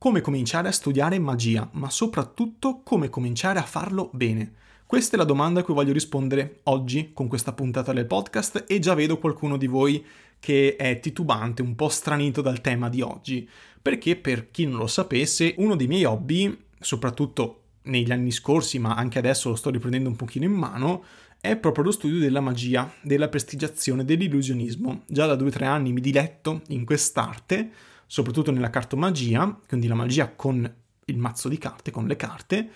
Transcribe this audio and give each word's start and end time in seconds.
Come 0.00 0.20
cominciare 0.20 0.68
a 0.68 0.72
studiare 0.72 1.18
magia, 1.18 1.68
ma 1.72 1.90
soprattutto 1.90 2.82
come 2.84 3.10
cominciare 3.10 3.58
a 3.58 3.64
farlo 3.64 4.10
bene. 4.12 4.52
Questa 4.86 5.16
è 5.16 5.18
la 5.18 5.24
domanda 5.24 5.58
a 5.58 5.62
cui 5.64 5.74
voglio 5.74 5.92
rispondere 5.92 6.60
oggi 6.64 7.10
con 7.12 7.26
questa 7.26 7.52
puntata 7.52 7.92
del 7.92 8.06
podcast 8.06 8.64
e 8.68 8.78
già 8.78 8.94
vedo 8.94 9.18
qualcuno 9.18 9.56
di 9.56 9.66
voi 9.66 10.06
che 10.38 10.76
è 10.76 11.00
titubante, 11.00 11.62
un 11.62 11.74
po' 11.74 11.88
stranito 11.88 12.40
dal 12.42 12.60
tema 12.60 12.88
di 12.88 13.00
oggi, 13.00 13.48
perché 13.82 14.14
per 14.14 14.52
chi 14.52 14.66
non 14.66 14.78
lo 14.78 14.86
sapesse, 14.86 15.56
uno 15.58 15.74
dei 15.74 15.88
miei 15.88 16.04
hobby, 16.04 16.56
soprattutto 16.78 17.62
negli 17.82 18.12
anni 18.12 18.30
scorsi, 18.30 18.78
ma 18.78 18.94
anche 18.94 19.18
adesso 19.18 19.48
lo 19.48 19.56
sto 19.56 19.70
riprendendo 19.70 20.08
un 20.08 20.14
pochino 20.14 20.44
in 20.44 20.52
mano, 20.52 21.02
è 21.40 21.56
proprio 21.56 21.82
lo 21.82 21.90
studio 21.90 22.20
della 22.20 22.40
magia, 22.40 22.88
della 23.02 23.26
prestigiazione, 23.26 24.04
dell'illusionismo. 24.04 25.02
Già 25.08 25.26
da 25.26 25.34
due 25.34 25.48
o 25.48 25.50
tre 25.50 25.66
anni 25.66 25.92
mi 25.92 26.00
diletto 26.00 26.62
in 26.68 26.84
quest'arte 26.84 27.70
soprattutto 28.08 28.50
nella 28.50 28.70
cartomagia, 28.70 29.60
quindi 29.68 29.86
la 29.86 29.94
magia 29.94 30.32
con 30.34 30.74
il 31.04 31.18
mazzo 31.18 31.48
di 31.48 31.58
carte, 31.58 31.90
con 31.90 32.06
le 32.06 32.16
carte, 32.16 32.70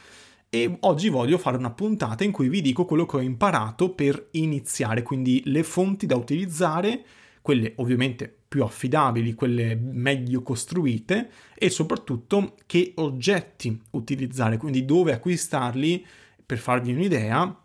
e 0.50 0.76
oggi 0.80 1.08
voglio 1.08 1.38
fare 1.38 1.56
una 1.56 1.70
puntata 1.70 2.22
in 2.22 2.30
cui 2.30 2.50
vi 2.50 2.60
dico 2.60 2.84
quello 2.84 3.06
che 3.06 3.16
ho 3.16 3.20
imparato 3.20 3.94
per 3.94 4.28
iniziare, 4.32 5.02
quindi 5.02 5.40
le 5.46 5.62
fonti 5.62 6.04
da 6.04 6.14
utilizzare, 6.14 7.04
quelle 7.40 7.72
ovviamente 7.76 8.32
più 8.46 8.62
affidabili, 8.62 9.32
quelle 9.32 9.74
meglio 9.74 10.42
costruite 10.42 11.30
e 11.54 11.70
soprattutto 11.70 12.56
che 12.66 12.92
oggetti 12.96 13.80
utilizzare, 13.92 14.58
quindi 14.58 14.84
dove 14.84 15.14
acquistarli 15.14 16.06
per 16.44 16.58
farvi 16.58 16.92
un'idea 16.92 17.64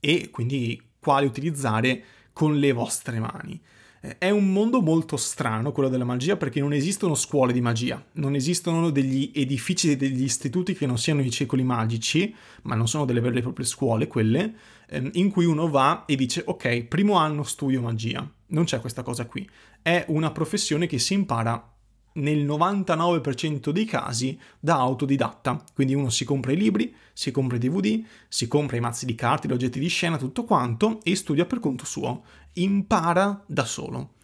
e 0.00 0.30
quindi 0.30 0.82
quali 0.98 1.26
utilizzare 1.26 2.02
con 2.32 2.56
le 2.56 2.72
vostre 2.72 3.20
mani. 3.20 3.60
È 4.00 4.30
un 4.30 4.52
mondo 4.52 4.80
molto 4.80 5.16
strano 5.16 5.72
quello 5.72 5.88
della 5.88 6.04
magia 6.04 6.36
perché 6.36 6.60
non 6.60 6.72
esistono 6.72 7.16
scuole 7.16 7.52
di 7.52 7.60
magia, 7.60 8.02
non 8.12 8.36
esistono 8.36 8.90
degli 8.90 9.32
edifici, 9.34 9.96
degli 9.96 10.22
istituti 10.22 10.74
che 10.74 10.86
non 10.86 10.98
siano 10.98 11.20
i 11.20 11.30
cicli 11.30 11.64
magici, 11.64 12.32
ma 12.62 12.76
non 12.76 12.86
sono 12.86 13.04
delle 13.04 13.20
vere 13.20 13.38
e 13.38 13.42
proprie 13.42 13.66
scuole 13.66 14.06
quelle, 14.06 14.54
ehm, 14.88 15.10
in 15.14 15.30
cui 15.30 15.46
uno 15.46 15.68
va 15.68 16.04
e 16.06 16.14
dice 16.14 16.42
ok, 16.46 16.84
primo 16.84 17.14
anno 17.14 17.42
studio 17.42 17.80
magia. 17.80 18.28
Non 18.50 18.64
c'è 18.64 18.78
questa 18.80 19.02
cosa 19.02 19.26
qui. 19.26 19.48
È 19.82 20.04
una 20.08 20.30
professione 20.30 20.86
che 20.86 20.98
si 20.98 21.14
impara 21.14 21.72
nel 22.14 22.44
99% 22.44 23.70
dei 23.70 23.84
casi 23.84 24.38
da 24.58 24.76
autodidatta. 24.76 25.62
Quindi 25.74 25.94
uno 25.94 26.10
si 26.10 26.24
compra 26.24 26.52
i 26.52 26.56
libri, 26.56 26.94
si 27.12 27.30
compra 27.30 27.56
i 27.56 27.60
DVD, 27.60 28.02
si 28.28 28.48
compra 28.48 28.76
i 28.76 28.80
mazzi 28.80 29.06
di 29.06 29.14
carte, 29.14 29.48
gli 29.48 29.52
oggetti 29.52 29.78
di 29.78 29.88
scena, 29.88 30.16
tutto 30.16 30.44
quanto 30.44 31.00
e 31.02 31.14
studia 31.14 31.44
per 31.44 31.60
conto 31.60 31.84
suo. 31.84 32.24
Impara 32.54 33.42
da 33.46 33.64
solo. 33.64 34.14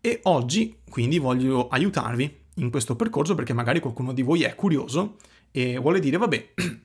E 0.00 0.20
oggi 0.24 0.78
quindi 0.88 1.18
voglio 1.18 1.68
aiutarvi 1.68 2.40
in 2.56 2.70
questo 2.70 2.96
percorso 2.96 3.34
perché 3.34 3.52
magari 3.52 3.80
qualcuno 3.80 4.12
di 4.12 4.22
voi 4.22 4.42
è 4.42 4.54
curioso 4.54 5.16
e 5.50 5.78
vuole 5.78 6.00
dire 6.00 6.16
vabbè, 6.16 6.54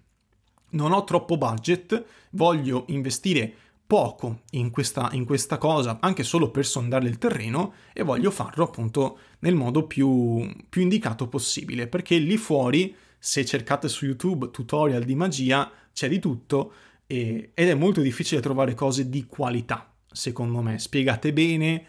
non 0.72 0.92
ho 0.92 1.04
troppo 1.04 1.38
budget, 1.38 2.06
voglio 2.32 2.86
investire 2.90 3.54
poco 3.88 4.42
in 4.52 4.70
questa, 4.70 5.10
in 5.14 5.24
questa, 5.24 5.58
cosa, 5.58 5.98
anche 6.02 6.24
solo 6.24 6.52
per 6.52 6.66
sondare 6.66 7.08
il 7.08 7.18
terreno, 7.18 7.74
e 7.94 8.04
voglio 8.04 8.30
farlo 8.30 8.66
appunto 8.66 9.18
nel 9.40 9.56
modo 9.56 9.88
più, 9.88 10.46
più 10.68 10.82
indicato 10.82 11.28
possibile, 11.28 11.88
perché 11.88 12.18
lì 12.18 12.36
fuori, 12.36 12.94
se 13.18 13.46
cercate 13.46 13.88
su 13.88 14.06
YouTube 14.06 14.52
tutorial 14.52 15.04
di 15.04 15.16
magia, 15.16 15.72
c'è 15.94 16.10
di 16.10 16.20
tutto 16.20 16.74
e, 17.08 17.52
ed 17.54 17.70
è 17.70 17.74
molto 17.74 18.02
difficile 18.02 18.42
trovare 18.42 18.74
cose 18.74 19.10
di 19.10 19.26
qualità, 19.26 19.90
secondo 20.12 20.62
me, 20.62 20.78
spiegate 20.78 21.32
bene, 21.32 21.86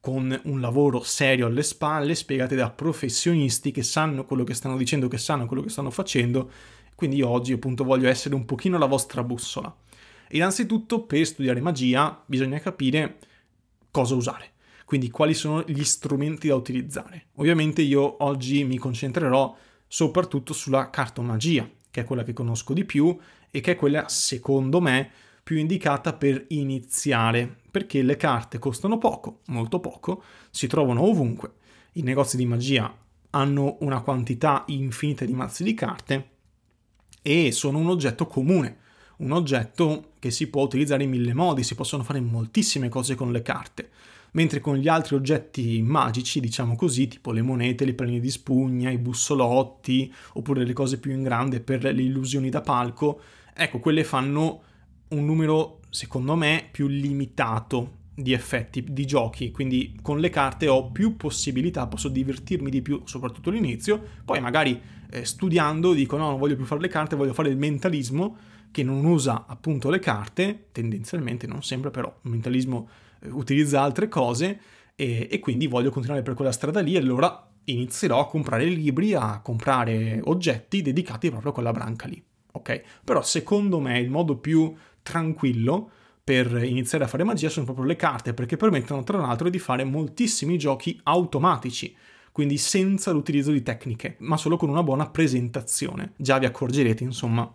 con 0.00 0.38
un 0.44 0.60
lavoro 0.60 1.02
serio 1.02 1.46
alle 1.46 1.62
spalle, 1.62 2.14
spiegate 2.14 2.54
da 2.54 2.70
professionisti 2.70 3.70
che 3.70 3.82
sanno 3.82 4.24
quello 4.24 4.44
che 4.44 4.54
stanno 4.54 4.76
dicendo, 4.76 5.08
che 5.08 5.18
sanno 5.18 5.46
quello 5.46 5.62
che 5.62 5.70
stanno 5.70 5.90
facendo, 5.90 6.50
quindi 6.94 7.16
io 7.16 7.28
oggi 7.28 7.52
appunto 7.52 7.84
voglio 7.84 8.08
essere 8.08 8.34
un 8.34 8.44
pochino 8.44 8.76
la 8.76 8.86
vostra 8.86 9.22
bussola. 9.22 9.74
Innanzitutto 10.30 11.04
per 11.04 11.24
studiare 11.24 11.60
magia 11.60 12.22
bisogna 12.26 12.58
capire 12.58 13.18
cosa 13.90 14.14
usare, 14.14 14.52
quindi 14.84 15.10
quali 15.10 15.34
sono 15.34 15.62
gli 15.66 15.84
strumenti 15.84 16.48
da 16.48 16.54
utilizzare. 16.54 17.28
Ovviamente 17.36 17.82
io 17.82 18.22
oggi 18.22 18.64
mi 18.64 18.76
concentrerò 18.76 19.56
soprattutto 19.86 20.52
sulla 20.52 20.90
cartomagia, 20.90 21.68
che 21.90 22.02
è 22.02 22.04
quella 22.04 22.22
che 22.22 22.34
conosco 22.34 22.74
di 22.74 22.84
più 22.84 23.16
e 23.50 23.60
che 23.60 23.72
è 23.72 23.76
quella 23.76 24.08
secondo 24.08 24.80
me 24.80 25.10
più 25.42 25.56
indicata 25.56 26.12
per 26.12 26.44
iniziare, 26.48 27.60
perché 27.70 28.02
le 28.02 28.16
carte 28.16 28.58
costano 28.58 28.98
poco, 28.98 29.40
molto 29.46 29.80
poco, 29.80 30.22
si 30.50 30.66
trovano 30.66 31.02
ovunque. 31.02 31.52
I 31.92 32.02
negozi 32.02 32.36
di 32.36 32.44
magia 32.44 32.94
hanno 33.30 33.78
una 33.80 34.02
quantità 34.02 34.64
infinita 34.66 35.24
di 35.24 35.32
mazzi 35.32 35.64
di 35.64 35.72
carte 35.72 36.30
e 37.22 37.50
sono 37.50 37.78
un 37.78 37.88
oggetto 37.88 38.26
comune 38.26 38.86
un 39.18 39.32
oggetto 39.32 40.12
che 40.18 40.30
si 40.30 40.48
può 40.48 40.62
utilizzare 40.62 41.04
in 41.04 41.10
mille 41.10 41.34
modi, 41.34 41.62
si 41.62 41.74
possono 41.74 42.02
fare 42.02 42.20
moltissime 42.20 42.88
cose 42.88 43.14
con 43.14 43.32
le 43.32 43.42
carte, 43.42 43.90
mentre 44.32 44.60
con 44.60 44.76
gli 44.76 44.88
altri 44.88 45.16
oggetti 45.16 45.80
magici, 45.82 46.40
diciamo 46.40 46.76
così, 46.76 47.08
tipo 47.08 47.32
le 47.32 47.42
monete, 47.42 47.84
le 47.84 47.94
palline 47.94 48.20
di 48.20 48.30
spugna, 48.30 48.90
i 48.90 48.98
bussolotti, 48.98 50.12
oppure 50.34 50.64
le 50.64 50.72
cose 50.72 50.98
più 50.98 51.12
in 51.12 51.22
grande 51.22 51.60
per 51.60 51.82
le 51.82 52.02
illusioni 52.02 52.48
da 52.48 52.60
palco, 52.60 53.20
ecco, 53.54 53.78
quelle 53.78 54.04
fanno 54.04 54.62
un 55.08 55.24
numero, 55.24 55.80
secondo 55.90 56.36
me, 56.36 56.68
più 56.70 56.86
limitato 56.86 57.96
di 58.14 58.32
effetti, 58.32 58.84
di 58.88 59.06
giochi, 59.06 59.52
quindi 59.52 59.96
con 60.02 60.18
le 60.18 60.28
carte 60.28 60.66
ho 60.68 60.90
più 60.90 61.16
possibilità, 61.16 61.86
posso 61.86 62.08
divertirmi 62.08 62.68
di 62.68 62.82
più, 62.82 63.02
soprattutto 63.04 63.50
all'inizio, 63.50 64.02
poi 64.24 64.40
magari 64.40 64.80
eh, 65.10 65.24
studiando 65.24 65.92
dico 65.92 66.16
no, 66.16 66.30
non 66.30 66.38
voglio 66.38 66.56
più 66.56 66.64
fare 66.64 66.80
le 66.80 66.88
carte, 66.88 67.14
voglio 67.14 67.32
fare 67.32 67.48
il 67.48 67.56
mentalismo, 67.56 68.36
che 68.70 68.82
non 68.82 69.04
usa 69.04 69.46
appunto 69.46 69.90
le 69.90 69.98
carte, 69.98 70.68
tendenzialmente 70.72 71.46
non 71.46 71.62
sempre 71.62 71.90
però, 71.90 72.12
il 72.22 72.30
mentalismo 72.30 72.88
eh, 73.20 73.28
utilizza 73.30 73.82
altre 73.82 74.08
cose 74.08 74.60
e, 74.94 75.28
e, 75.30 75.38
quindi 75.38 75.66
voglio 75.66 75.90
continuare 75.90 76.22
per 76.22 76.34
quella 76.34 76.52
strada 76.52 76.80
lì 76.80 76.94
e 76.94 76.98
allora 76.98 77.48
inizierò 77.64 78.20
a 78.20 78.26
comprare 78.26 78.64
libri, 78.64 79.14
a 79.14 79.40
comprare 79.40 80.20
oggetti 80.24 80.82
dedicati 80.82 81.30
proprio 81.30 81.50
a 81.50 81.54
quella 81.54 81.72
branca 81.72 82.06
lì, 82.06 82.22
ok? 82.52 82.82
Però 83.04 83.22
secondo 83.22 83.78
me 83.80 83.98
il 83.98 84.10
modo 84.10 84.36
più 84.36 84.74
tranquillo 85.02 85.90
per 86.24 86.62
iniziare 86.62 87.04
a 87.04 87.08
fare 87.08 87.24
magia 87.24 87.48
sono 87.48 87.64
proprio 87.64 87.86
le 87.86 87.96
carte 87.96 88.34
perché 88.34 88.56
permettono 88.56 89.02
tra 89.02 89.18
l'altro 89.18 89.48
di 89.48 89.58
fare 89.58 89.84
moltissimi 89.84 90.58
giochi 90.58 90.98
automatici 91.04 91.94
quindi 92.38 92.56
senza 92.56 93.10
l'utilizzo 93.10 93.50
di 93.50 93.64
tecniche, 93.64 94.14
ma 94.20 94.36
solo 94.36 94.56
con 94.56 94.68
una 94.68 94.84
buona 94.84 95.08
presentazione. 95.08 96.12
Già 96.16 96.38
vi 96.38 96.46
accorgerete, 96.46 97.02
insomma, 97.02 97.52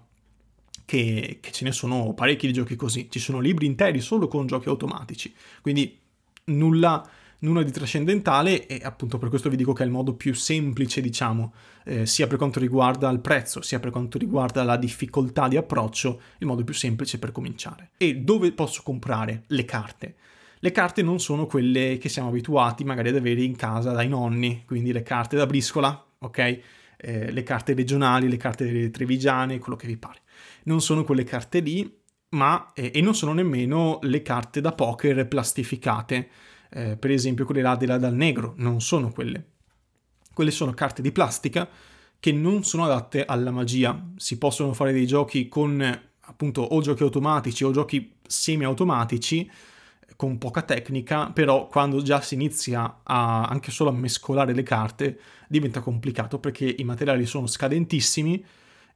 che, 0.86 1.40
che, 1.42 1.52
ce 1.52 1.64
ne 1.66 1.72
sono 1.72 2.14
parecchi 2.14 2.48
di 2.48 2.54
giochi 2.54 2.76
così, 2.76 3.08
ci 3.10 3.20
sono 3.20 3.40
libri 3.40 3.66
interi 3.66 4.02
solo 4.02 4.28
con 4.28 4.48
giochi 4.48 4.70
automatici, 4.70 5.34
quindi 5.62 6.00
nulla, 6.46 7.08
nulla 7.40 7.64
di 7.64 7.72
trascendentale 7.72 8.68
e 8.68 8.82
appunto 8.84 9.18
per 9.18 9.30
questo 9.30 9.50
vi 9.50 9.56
dico 9.56 9.74
che 9.74 9.84
è 9.84 9.86
il 9.86 9.92
modo 9.92 10.14
più 10.14 10.34
semplice, 10.34 11.02
diciamo, 11.02 11.54
eh, 11.86 12.06
sia 12.06 12.28
per 12.28 12.38
quanto 12.38 12.60
riguarda 12.60 13.10
il 13.10 13.20
prezzo, 13.20 13.62
sia 13.62 13.80
per 13.80 13.92
quanto 13.92 14.18
riguarda 14.18 14.64
la 14.64 14.78
difficoltà 14.78 15.48
di 15.48 15.58
approccio, 15.58 16.22
il 16.40 16.48
modo 16.48 16.64
più 16.64 16.74
semplice 16.74 17.20
per 17.20 17.32
cominciare. 17.32 17.92
E 17.98 18.18
dove 18.18 18.52
posso 18.52 18.82
comprare 18.84 19.44
le 19.48 19.66
carte? 19.66 20.16
Le 20.60 20.72
carte 20.72 21.02
non 21.02 21.20
sono 21.20 21.46
quelle 21.46 21.98
che 21.98 22.08
siamo 22.08 22.30
abituati 22.30 22.86
magari 22.86 23.10
ad 23.10 23.18
avere 23.18 23.42
in 23.42 23.56
casa 23.58 23.92
dai 23.92 24.08
nonni, 24.08 24.64
quindi 24.66 24.94
le 24.94 25.04
carte 25.04 25.36
da 25.36 25.46
briscola, 25.46 26.06
ok? 26.20 26.60
Eh, 26.96 27.32
le 27.32 27.44
carte 27.44 27.74
regionali, 27.74 28.30
le 28.30 28.38
carte 28.38 28.90
trevigiane, 28.90 29.60
quello 29.60 29.76
che 29.76 29.88
vi 29.88 29.98
pare 29.98 30.22
non 30.64 30.82
sono 30.82 31.04
quelle 31.04 31.24
carte 31.24 31.60
lì, 31.60 32.02
ma 32.30 32.72
eh, 32.74 32.92
e 32.94 33.02
non 33.02 33.16
sono 33.16 33.34
nemmeno 33.34 34.00
le 34.02 34.22
carte 34.22 34.62
da 34.62 34.72
poker 34.72 35.28
plastificate, 35.28 36.30
eh, 36.70 36.98
per 36.98 37.12
esempio 37.12 37.46
quelle 37.46 37.62
là 37.62 37.76
della 37.76 37.98
dal 37.98 38.14
negro, 38.14 38.54
non 38.58 38.82
sono 38.82 39.12
quelle. 39.12 39.52
Quelle 40.34 40.52
sono 40.52 40.74
carte 40.74 41.02
di 41.02 41.12
plastica 41.12 41.70
che 42.20 42.32
non 42.32 42.64
sono 42.64 42.86
adatte 42.86 43.26
alla 43.26 43.52
magia. 43.52 44.12
Si 44.16 44.38
possono 44.38 44.74
fare 44.74 44.94
dei 44.94 45.06
giochi 45.06 45.48
con 45.48 46.02
appunto 46.26 46.62
o 46.62 46.82
giochi 46.82 47.04
automatici 47.04 47.64
o 47.64 47.72
giochi 47.72 48.16
semi-automatici 48.26 49.52
con 50.16 50.38
poca 50.38 50.62
tecnica, 50.62 51.32
però 51.32 51.68
quando 51.68 52.02
già 52.02 52.22
si 52.22 52.36
inizia 52.36 53.02
a, 53.04 53.44
anche 53.44 53.72
solo 53.72 53.90
a 53.90 53.94
mescolare 53.94 54.54
le 54.54 54.64
carte 54.64 55.20
diventa 55.48 55.82
complicato 55.82 56.40
perché 56.40 56.74
i 56.78 56.84
materiali 56.84 57.26
sono 57.26 57.46
scadentissimi 57.46 58.44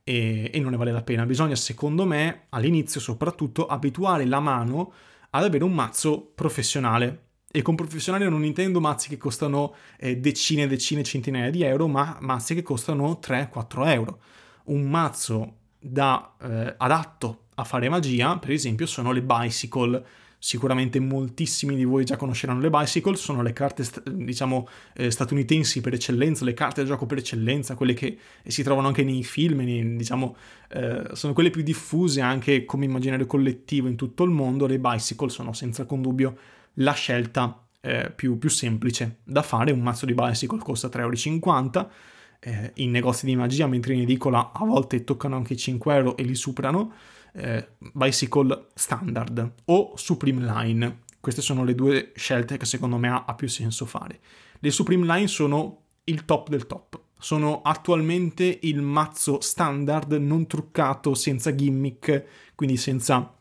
e, 0.07 0.49
e 0.53 0.59
non 0.61 0.71
ne 0.71 0.77
vale 0.77 0.93
la 0.93 1.03
pena. 1.03 1.25
Bisogna, 1.25 1.55
secondo 1.55 2.05
me, 2.05 2.43
all'inizio 2.51 3.01
soprattutto, 3.01 3.65
abituare 3.65 4.23
la 4.23 4.39
mano 4.39 4.93
ad 5.31 5.43
avere 5.43 5.65
un 5.65 5.73
mazzo 5.73 6.31
professionale. 6.33 7.23
E 7.51 7.61
con 7.61 7.75
professionale 7.75 8.29
non 8.29 8.45
intendo 8.45 8.79
mazzi 8.79 9.09
che 9.09 9.17
costano 9.17 9.75
eh, 9.99 10.15
decine 10.15 10.63
e 10.63 10.67
decine, 10.67 11.03
centinaia 11.03 11.49
di 11.49 11.61
euro, 11.63 11.87
ma 11.87 12.17
mazzi 12.21 12.55
che 12.55 12.61
costano 12.61 13.19
3-4 13.21 13.87
euro. 13.87 14.19
Un 14.65 14.83
mazzo 14.83 15.55
da, 15.77 16.35
eh, 16.41 16.75
adatto 16.77 17.47
a 17.55 17.65
fare 17.65 17.89
magia, 17.89 18.37
per 18.37 18.51
esempio, 18.51 18.85
sono 18.85 19.11
le 19.11 19.21
bicycle. 19.21 20.05
Sicuramente 20.39 20.99
moltissimi 20.99 21.75
di 21.75 21.83
voi 21.83 22.05
già 22.05 22.15
conosceranno 22.15 22.59
le 22.59 22.69
Bicycle, 22.69 23.15
sono 23.15 23.41
le 23.41 23.53
carte 23.53 23.83
diciamo 24.11 24.67
eh, 24.93 25.09
statunitensi 25.09 25.81
per 25.81 25.93
eccellenza, 25.93 26.45
le 26.45 26.53
carte 26.53 26.81
da 26.81 26.87
gioco 26.87 27.05
per 27.05 27.17
eccellenza, 27.19 27.75
quelle 27.75 27.93
che 27.93 28.17
si 28.45 28.63
trovano 28.63 28.87
anche 28.87 29.03
nei 29.03 29.23
film, 29.23 29.61
nei, 29.61 29.95
diciamo, 29.95 30.35
eh, 30.69 31.09
sono 31.13 31.33
quelle 31.33 31.49
più 31.49 31.63
diffuse 31.63 32.21
anche 32.21 32.65
come 32.65 32.85
immaginario 32.85 33.25
collettivo 33.25 33.87
in 33.87 33.95
tutto 33.95 34.23
il 34.23 34.31
mondo, 34.31 34.67
le 34.67 34.79
Bicycle 34.79 35.29
sono 35.29 35.53
senza 35.53 35.81
alcun 35.81 36.01
dubbio 36.01 36.37
la 36.75 36.93
scelta 36.93 37.63
eh, 37.81 38.11
più, 38.15 38.37
più, 38.37 38.49
semplice 38.49 39.17
da 39.23 39.41
fare, 39.41 39.71
un 39.71 39.81
mazzo 39.81 40.05
di 40.05 40.13
Bicycle 40.13 40.59
costa 40.59 40.87
3,50 40.87 40.99
euro, 40.99 41.91
eh, 42.39 42.71
in 42.75 42.91
negozi 42.91 43.25
di 43.25 43.35
magia, 43.35 43.67
mentre 43.67 43.93
in 43.93 44.01
edicola 44.01 44.51
a 44.53 44.65
volte 44.65 45.03
toccano 45.03 45.35
anche 45.35 45.53
i 45.53 45.57
5 45.57 45.95
euro 45.95 46.17
e 46.17 46.23
li 46.23 46.35
superano, 46.35 46.93
eh, 47.33 47.67
Bicycle 47.77 48.67
Standard 48.73 49.53
o 49.65 49.93
Supreme 49.95 50.43
Line. 50.43 50.99
Queste 51.19 51.41
sono 51.41 51.63
le 51.63 51.75
due 51.75 52.11
scelte 52.15 52.57
che 52.57 52.65
secondo 52.65 52.97
me 52.97 53.09
ha, 53.09 53.25
ha 53.25 53.35
più 53.35 53.47
senso 53.47 53.85
fare. 53.85 54.19
Le 54.59 54.71
Supreme 54.71 55.05
Line 55.05 55.27
sono 55.27 55.81
il 56.05 56.25
top 56.25 56.49
del 56.49 56.67
top. 56.67 56.99
Sono 57.19 57.61
attualmente 57.63 58.59
il 58.61 58.81
mazzo 58.81 59.41
standard 59.41 60.13
non 60.13 60.45
truccato, 60.45 61.15
senza 61.15 61.53
gimmick, 61.53 62.25
quindi 62.53 62.77
senza, 62.77 63.35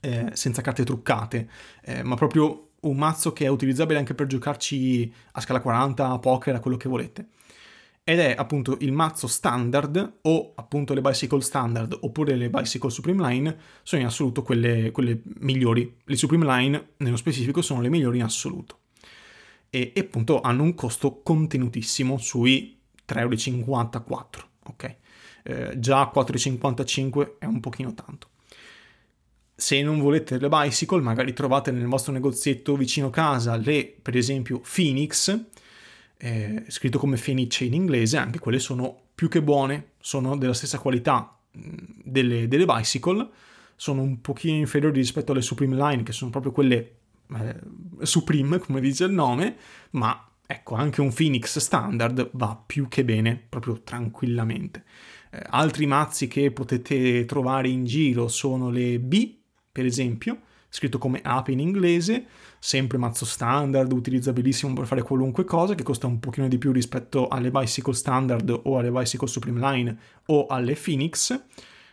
eh, 0.00 0.30
senza 0.34 0.60
carte 0.60 0.84
truccate, 0.84 1.48
eh, 1.82 2.02
ma 2.02 2.14
proprio 2.14 2.68
un 2.80 2.96
mazzo 2.96 3.32
che 3.32 3.46
è 3.46 3.48
utilizzabile 3.48 3.98
anche 3.98 4.14
per 4.14 4.26
giocarci 4.26 5.12
a 5.32 5.40
scala 5.40 5.60
40, 5.60 6.10
a 6.10 6.18
poker, 6.18 6.54
a 6.54 6.60
quello 6.60 6.76
che 6.76 6.88
volete 6.88 7.28
ed 8.02 8.18
è 8.18 8.34
appunto 8.36 8.76
il 8.80 8.92
mazzo 8.92 9.26
standard 9.26 10.18
o 10.22 10.52
appunto 10.56 10.94
le 10.94 11.00
bicycle 11.00 11.40
standard 11.40 11.96
oppure 12.00 12.34
le 12.34 12.50
bicycle 12.50 12.90
Supreme 12.90 13.26
Line 13.28 13.56
sono 13.82 14.00
in 14.00 14.06
assoluto 14.08 14.42
quelle, 14.42 14.90
quelle 14.90 15.20
migliori. 15.40 15.98
Le 16.04 16.16
Supreme 16.16 16.44
Line 16.44 16.88
nello 16.98 17.16
specifico 17.16 17.62
sono 17.62 17.80
le 17.80 17.88
migliori 17.88 18.18
in 18.18 18.24
assoluto 18.24 18.78
e, 19.70 19.92
e 19.94 20.00
appunto 20.00 20.40
hanno 20.40 20.64
un 20.64 20.74
costo 20.74 21.20
contenutissimo 21.22 22.18
sui 22.18 22.78
3,54 23.08 23.24
euro, 23.24 24.28
ok? 24.64 24.96
Eh, 25.42 25.78
già 25.78 26.10
4,55 26.14 27.38
è 27.38 27.44
un 27.46 27.60
pochino 27.60 27.94
tanto. 27.94 28.28
Se 29.54 29.80
non 29.82 30.00
volete 30.00 30.38
le 30.38 30.48
bicycle, 30.48 31.00
magari 31.00 31.32
trovate 31.32 31.70
nel 31.70 31.86
vostro 31.86 32.12
negozietto 32.12 32.76
vicino 32.76 33.10
casa 33.10 33.56
le, 33.56 33.94
per 34.00 34.16
esempio, 34.16 34.60
Phoenix, 34.60 35.38
eh, 36.22 36.64
scritto 36.68 36.98
come 36.98 37.16
Fenice 37.16 37.64
in 37.64 37.72
inglese, 37.72 38.18
anche 38.18 38.38
quelle 38.38 38.58
sono 38.58 39.04
più 39.14 39.28
che 39.28 39.42
buone, 39.42 39.92
sono 40.00 40.36
della 40.36 40.52
stessa 40.52 40.78
qualità 40.78 41.38
delle, 41.50 42.46
delle 42.46 42.64
bicycle, 42.66 43.28
sono 43.74 44.02
un 44.02 44.20
pochino 44.20 44.56
inferiori 44.56 44.98
rispetto 44.98 45.32
alle 45.32 45.40
Supreme 45.40 45.74
Line, 45.76 46.02
che 46.02 46.12
sono 46.12 46.30
proprio 46.30 46.52
quelle 46.52 46.94
eh, 47.34 47.56
Supreme, 48.02 48.58
come 48.58 48.80
dice 48.80 49.04
il 49.04 49.12
nome, 49.12 49.56
ma 49.92 50.28
ecco, 50.46 50.74
anche 50.74 51.00
un 51.00 51.12
Phoenix 51.12 51.58
standard 51.58 52.30
va 52.32 52.62
più 52.66 52.88
che 52.88 53.04
bene, 53.04 53.42
proprio 53.48 53.80
tranquillamente. 53.82 54.84
Eh, 55.30 55.42
altri 55.48 55.86
mazzi 55.86 56.28
che 56.28 56.50
potete 56.50 57.24
trovare 57.24 57.68
in 57.68 57.84
giro 57.84 58.28
sono 58.28 58.68
le 58.68 58.98
B, 58.98 59.36
per 59.72 59.86
esempio, 59.86 60.40
scritto 60.68 60.98
come 60.98 61.20
ape 61.22 61.52
in 61.52 61.60
inglese, 61.60 62.26
sempre 62.62 62.98
mazzo 62.98 63.24
standard, 63.24 63.90
utilizzabilissimo 63.90 64.74
per 64.74 64.86
fare 64.86 65.02
qualunque 65.02 65.44
cosa, 65.44 65.74
che 65.74 65.82
costa 65.82 66.06
un 66.06 66.20
pochino 66.20 66.46
di 66.46 66.58
più 66.58 66.72
rispetto 66.72 67.26
alle 67.26 67.50
Bicycle 67.50 67.94
Standard 67.94 68.60
o 68.64 68.78
alle 68.78 68.90
Bicycle 68.90 69.26
Supreme 69.26 69.58
Line 69.58 69.98
o 70.26 70.46
alle 70.46 70.76
Phoenix. 70.80 71.42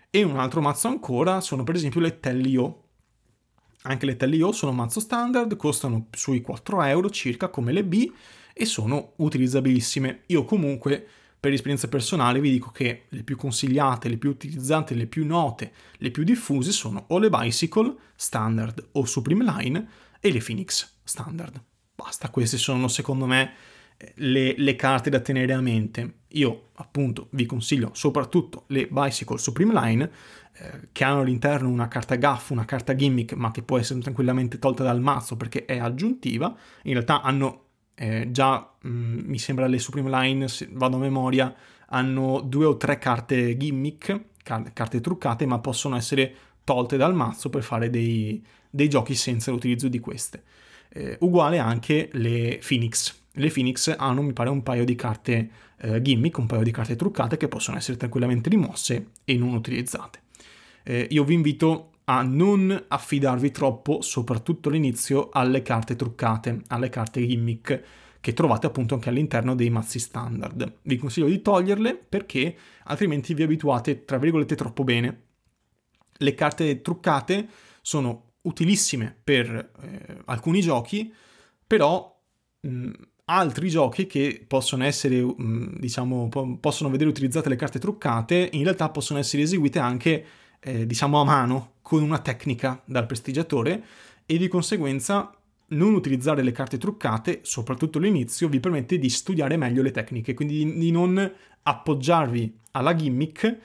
E 0.09 0.23
un 0.23 0.37
altro 0.37 0.61
mazzo 0.61 0.89
ancora 0.89 1.39
sono 1.39 1.63
per 1.63 1.75
esempio 1.75 2.01
le 2.01 2.19
Tellio. 2.19 2.81
Anche 3.83 4.05
le 4.05 4.17
Tellio 4.17 4.51
sono 4.51 4.73
mazzo 4.73 4.99
standard, 4.99 5.55
costano 5.55 6.07
sui 6.11 6.41
4 6.41 6.83
euro 6.83 7.09
circa 7.09 7.47
come 7.47 7.71
le 7.71 7.85
B 7.85 8.11
e 8.53 8.65
sono 8.65 9.13
utilizzabilissime. 9.17 10.23
Io 10.27 10.43
comunque 10.43 11.07
per 11.39 11.53
esperienza 11.53 11.87
personale 11.87 12.41
vi 12.41 12.51
dico 12.51 12.71
che 12.71 13.03
le 13.07 13.23
più 13.23 13.37
consigliate, 13.37 14.09
le 14.09 14.17
più 14.17 14.31
utilizzate, 14.31 14.95
le 14.95 15.05
più 15.05 15.25
note, 15.25 15.71
le 15.97 16.11
più 16.11 16.23
diffuse 16.23 16.71
sono 16.73 17.05
o 17.07 17.19
le 17.19 17.29
Bicycle 17.29 17.95
standard 18.15 18.89
o 18.93 19.05
Supreme 19.05 19.45
Line 19.45 19.87
e 20.19 20.31
le 20.31 20.39
Phoenix 20.39 20.99
standard. 21.03 21.61
Basta, 21.95 22.29
queste 22.29 22.57
sono 22.57 22.87
secondo 22.87 23.25
me 23.25 23.53
le, 24.15 24.53
le, 24.57 24.75
carte 24.75 25.09
da 25.09 25.19
tenere 25.19 25.53
a 25.53 25.61
mente. 25.61 26.19
Io 26.29 26.69
appunto 26.75 27.27
vi 27.31 27.45
consiglio 27.45 27.91
soprattutto 27.93 28.65
le 28.67 28.87
Bicycle 28.87 29.37
Supreme 29.37 29.73
Line 29.73 30.11
eh, 30.53 30.89
che 30.91 31.03
hanno 31.03 31.21
all'interno 31.21 31.69
una 31.69 31.87
carta 31.87 32.15
gaff, 32.15 32.51
una 32.51 32.65
carta 32.65 32.95
gimmick 32.95 33.33
ma 33.33 33.51
che 33.51 33.63
può 33.63 33.77
essere 33.77 33.99
tranquillamente 33.99 34.59
tolta 34.59 34.83
dal 34.83 35.01
mazzo 35.01 35.35
perché 35.35 35.65
è 35.65 35.79
aggiuntiva. 35.79 36.55
In 36.83 36.93
realtà 36.93 37.21
hanno 37.21 37.65
eh, 37.95 38.29
già 38.31 38.73
mh, 38.81 38.89
mm, 38.89 39.19
mi 39.25 39.39
sembra 39.39 39.67
le 39.67 39.79
Supreme 39.79 40.09
Line, 40.09 40.47
se 40.47 40.69
vado 40.71 40.97
a 40.97 40.99
memoria, 40.99 41.53
hanno 41.87 42.41
due 42.41 42.65
o 42.65 42.77
tre 42.77 42.99
carte 42.99 43.57
gimmick, 43.57 44.25
car- 44.43 44.71
carte 44.73 45.01
truccate 45.01 45.45
ma 45.45 45.59
possono 45.59 45.95
essere 45.95 46.35
tolte 46.63 46.97
dal 46.97 47.15
mazzo 47.15 47.49
per 47.49 47.63
fare 47.63 47.89
dei, 47.89 48.45
dei 48.69 48.89
giochi 48.89 49.15
senza 49.15 49.51
l'utilizzo 49.51 49.87
di 49.87 49.99
queste. 49.99 50.43
Eh, 50.89 51.17
uguale 51.21 51.59
anche 51.59 52.09
le 52.13 52.59
Phoenix. 52.65 53.15
Le 53.33 53.49
Phoenix 53.49 53.93
hanno, 53.97 54.21
mi 54.21 54.33
pare, 54.33 54.49
un 54.49 54.63
paio 54.63 54.83
di 54.83 54.95
carte 54.95 55.49
eh, 55.79 56.01
gimmick, 56.01 56.37
un 56.37 56.47
paio 56.47 56.63
di 56.63 56.71
carte 56.71 56.95
truccate 56.95 57.37
che 57.37 57.47
possono 57.47 57.77
essere 57.77 57.97
tranquillamente 57.97 58.49
rimosse 58.49 59.11
e 59.23 59.35
non 59.35 59.53
utilizzate. 59.53 60.21
Eh, 60.83 61.07
io 61.11 61.23
vi 61.23 61.33
invito 61.33 61.91
a 62.05 62.21
non 62.21 62.85
affidarvi 62.87 63.51
troppo, 63.51 64.01
soprattutto 64.01 64.69
all'inizio, 64.69 65.29
alle 65.31 65.61
carte 65.61 65.95
truccate, 65.95 66.61
alle 66.67 66.89
carte 66.89 67.25
gimmick 67.25 67.83
che 68.19 68.33
trovate 68.33 68.65
appunto 68.65 68.93
anche 68.93 69.09
all'interno 69.09 69.55
dei 69.55 69.69
mazzi 69.69 69.99
standard. 69.99 70.79
Vi 70.81 70.97
consiglio 70.97 71.27
di 71.27 71.41
toglierle 71.41 71.95
perché 71.95 72.55
altrimenti 72.85 73.33
vi 73.33 73.43
abituate, 73.43 74.05
tra 74.05 74.17
virgolette, 74.17 74.55
troppo 74.55 74.83
bene. 74.83 75.21
Le 76.17 76.33
carte 76.33 76.81
truccate 76.81 77.47
sono 77.81 78.26
utilissime 78.47 79.15
per 79.23 79.71
eh, 79.81 80.17
alcuni 80.25 80.61
giochi, 80.61 81.13
però 81.65 82.17
mh, 82.61 82.91
altri 83.25 83.69
giochi 83.69 84.07
che 84.07 84.43
possono 84.47 84.85
essere, 84.85 85.21
mh, 85.21 85.79
diciamo, 85.79 86.29
po- 86.29 86.57
possono 86.59 86.89
vedere 86.89 87.09
utilizzate 87.09 87.49
le 87.49 87.55
carte 87.55 87.79
truccate, 87.79 88.49
in 88.53 88.63
realtà 88.63 88.89
possono 88.89 89.19
essere 89.19 89.43
eseguite 89.43 89.79
anche, 89.79 90.25
eh, 90.59 90.85
diciamo, 90.85 91.19
a 91.19 91.23
mano, 91.23 91.73
con 91.81 92.01
una 92.01 92.19
tecnica 92.19 92.81
dal 92.85 93.05
prestigiatore, 93.05 93.83
e 94.25 94.37
di 94.37 94.47
conseguenza 94.47 95.31
non 95.69 95.93
utilizzare 95.93 96.43
le 96.43 96.53
carte 96.53 96.77
truccate, 96.77 97.39
soprattutto 97.43 97.97
all'inizio, 97.97 98.47
vi 98.47 98.59
permette 98.59 98.97
di 98.97 99.09
studiare 99.09 99.57
meglio 99.57 99.81
le 99.81 99.91
tecniche, 99.91 100.33
quindi 100.33 100.63
di, 100.63 100.77
di 100.77 100.91
non 100.91 101.31
appoggiarvi 101.63 102.59
alla 102.71 102.95
gimmick, 102.95 103.57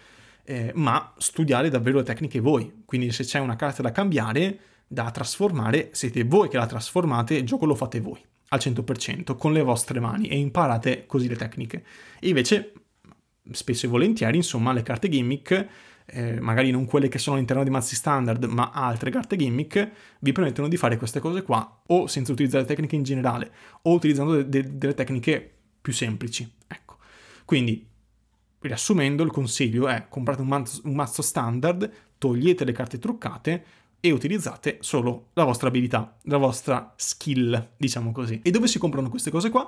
eh, 0.45 0.73
ma 0.75 1.15
studiare 1.19 1.71
davvero 1.71 1.99
le 1.99 2.05
tecniche 2.05 2.41
voi. 2.41 2.83
Quindi 2.85 3.13
se 3.13 3.23
c'è 3.23 3.39
una 3.39 3.55
carta 3.55 3.83
da 3.83 3.93
cambiare, 3.93 4.59
da 4.93 5.11
trasformare, 5.11 5.89
siete 5.93 6.23
voi 6.25 6.49
che 6.51 6.59
la 6.59 6.67
trasformate, 6.67 7.37
il 7.37 7.45
gioco 7.45 7.65
lo 7.65 7.75
fate 7.75 8.01
voi 8.01 8.21
al 8.49 8.61
100% 8.63 9.37
con 9.37 9.55
le 9.55 9.63
vostre 9.63 10.01
mani 10.01 10.29
e 10.29 10.37
imparate 10.37 11.07
così 11.07 11.29
le 11.29 11.37
tecniche. 11.37 11.83
E 12.21 12.29
invece, 12.29 12.75
spesso 13.51 13.87
e 13.87 13.89
volentieri, 13.89 14.37
insomma, 14.37 14.75
le 14.75 14.83
carte 14.83 15.09
gimmick, 15.09 15.67
eh, 16.05 16.39
magari 16.41 16.71
non 16.71 16.85
quelle 16.85 17.09
che 17.09 17.17
sono 17.17 17.37
all'interno 17.37 17.65
di 17.65 17.71
mazzi 17.71 17.95
standard, 17.95 18.45
ma 18.45 18.71
altre 18.71 19.11
carte 19.11 19.37
gimmick, 19.37 19.91
vi 20.19 20.33
permettono 20.33 20.69
di 20.69 20.77
fare 20.77 20.99
queste 20.99 21.21
cose 21.21 21.43
qua, 21.43 21.83
o 21.87 22.07
senza 22.07 22.33
utilizzare 22.33 22.67
tecniche 22.67 22.95
in 22.95 23.03
generale, 23.03 23.51
o 23.83 23.95
utilizzando 23.95 24.43
de- 24.43 24.49
de- 24.49 24.77
delle 24.77 24.95
tecniche 24.95 25.55
più 25.81 25.95
semplici. 25.95 26.47
Ecco. 26.67 26.99
Quindi, 27.47 27.89
riassumendo, 28.61 29.23
il 29.23 29.31
consiglio 29.31 29.89
è 29.89 30.05
comprate 30.11 30.43
un 30.43 30.49
mazzo, 30.49 30.83
un 30.85 30.95
mazzo 30.95 31.23
standard, 31.23 31.91
togliete 32.19 32.67
le 32.67 32.73
carte 32.73 32.99
truccate, 32.99 33.65
e 34.05 34.11
utilizzate 34.11 34.79
solo 34.81 35.29
la 35.35 35.45
vostra 35.45 35.69
abilità, 35.69 36.17
la 36.23 36.37
vostra 36.37 36.93
skill, 36.97 37.69
diciamo 37.77 38.11
così. 38.11 38.41
E 38.43 38.51
dove 38.51 38.67
si 38.67 38.81
comprano 38.81 39.09
queste 39.09 39.31
cose 39.31 39.49
qua? 39.49 39.65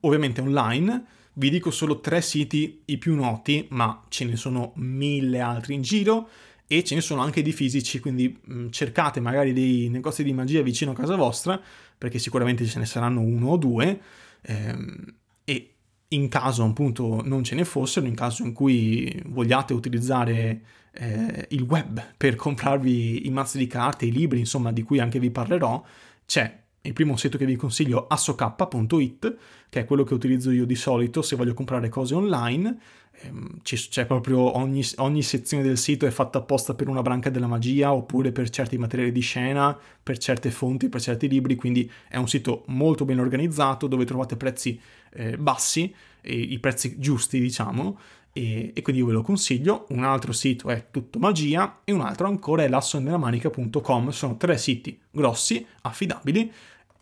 Ovviamente 0.00 0.40
online, 0.40 1.04
vi 1.34 1.50
dico 1.50 1.70
solo 1.70 2.00
tre 2.00 2.22
siti 2.22 2.80
i 2.86 2.96
più 2.96 3.14
noti, 3.14 3.66
ma 3.72 4.02
ce 4.08 4.24
ne 4.24 4.36
sono 4.36 4.72
mille 4.76 5.40
altri 5.40 5.74
in 5.74 5.82
giro 5.82 6.30
e 6.66 6.82
ce 6.82 6.94
ne 6.94 7.02
sono 7.02 7.20
anche 7.20 7.42
di 7.42 7.52
fisici, 7.52 8.00
quindi 8.00 8.40
mm, 8.50 8.70
cercate 8.70 9.20
magari 9.20 9.52
dei 9.52 9.90
negozi 9.90 10.24
di 10.24 10.32
magia 10.32 10.62
vicino 10.62 10.92
a 10.92 10.94
casa 10.94 11.14
vostra, 11.14 11.60
perché 11.98 12.18
sicuramente 12.18 12.64
ce 12.64 12.78
ne 12.78 12.86
saranno 12.86 13.20
uno 13.20 13.50
o 13.50 13.56
due, 13.58 14.00
ehm, 14.40 15.14
e 15.44 15.73
in 16.08 16.28
caso 16.28 16.64
appunto 16.64 17.22
non 17.24 17.42
ce 17.42 17.54
ne 17.54 17.64
fossero, 17.64 18.06
in 18.06 18.14
caso 18.14 18.44
in 18.44 18.52
cui 18.52 19.22
vogliate 19.26 19.72
utilizzare 19.72 20.62
eh, 20.92 21.46
il 21.50 21.62
web 21.62 22.02
per 22.16 22.36
comprarvi 22.36 23.26
i 23.26 23.30
mazzi 23.30 23.58
di 23.58 23.66
carte, 23.66 24.06
i 24.06 24.12
libri, 24.12 24.38
insomma, 24.38 24.72
di 24.72 24.82
cui 24.82 25.00
anche 25.00 25.18
vi 25.18 25.30
parlerò, 25.30 25.82
c'è 26.26 26.62
Il 26.86 26.92
primo 26.92 27.16
sito 27.16 27.38
che 27.38 27.46
vi 27.46 27.56
consiglio 27.56 28.02
è 28.02 28.06
assok.it, 28.10 29.36
che 29.70 29.80
è 29.80 29.84
quello 29.86 30.04
che 30.04 30.12
utilizzo 30.12 30.50
io 30.50 30.66
di 30.66 30.74
solito 30.74 31.22
se 31.22 31.34
voglio 31.34 31.54
comprare 31.54 31.88
cose 31.88 32.14
online. 32.14 32.78
Ehm, 33.20 33.60
c'è 33.62 34.06
proprio 34.06 34.56
ogni, 34.56 34.82
ogni 34.96 35.22
sezione 35.22 35.62
del 35.62 35.78
sito 35.78 36.06
è 36.06 36.10
fatta 36.10 36.38
apposta 36.38 36.74
per 36.74 36.88
una 36.88 37.02
branca 37.02 37.30
della 37.30 37.46
magia 37.46 37.92
oppure 37.92 38.32
per 38.32 38.50
certi 38.50 38.76
materiali 38.78 39.12
di 39.12 39.20
scena, 39.20 39.78
per 40.02 40.18
certe 40.18 40.50
fonti, 40.50 40.88
per 40.88 41.00
certi 41.00 41.28
libri, 41.28 41.54
quindi 41.54 41.90
è 42.08 42.16
un 42.16 42.28
sito 42.28 42.64
molto 42.66 43.04
ben 43.04 43.20
organizzato 43.20 43.86
dove 43.86 44.04
trovate 44.04 44.36
prezzi 44.36 44.80
eh, 45.12 45.36
bassi, 45.36 45.94
i 46.22 46.58
prezzi 46.58 46.98
giusti 46.98 47.38
diciamo, 47.38 47.98
e, 48.32 48.72
e, 48.74 48.82
quindi 48.82 49.02
io 49.02 49.08
ve 49.08 49.12
lo 49.12 49.22
consiglio. 49.22 49.86
Un 49.90 50.02
altro 50.02 50.32
sito 50.32 50.68
è 50.68 50.86
Tutto 50.90 51.18
Magia 51.18 51.80
e 51.84 51.92
un 51.92 52.00
altro 52.00 52.26
ancora 52.26 52.64
è 52.64 52.68
lassonellamanica.com. 52.68 54.08
Sono 54.10 54.36
tre 54.36 54.58
siti 54.58 54.98
grossi, 55.10 55.64
affidabili 55.82 56.50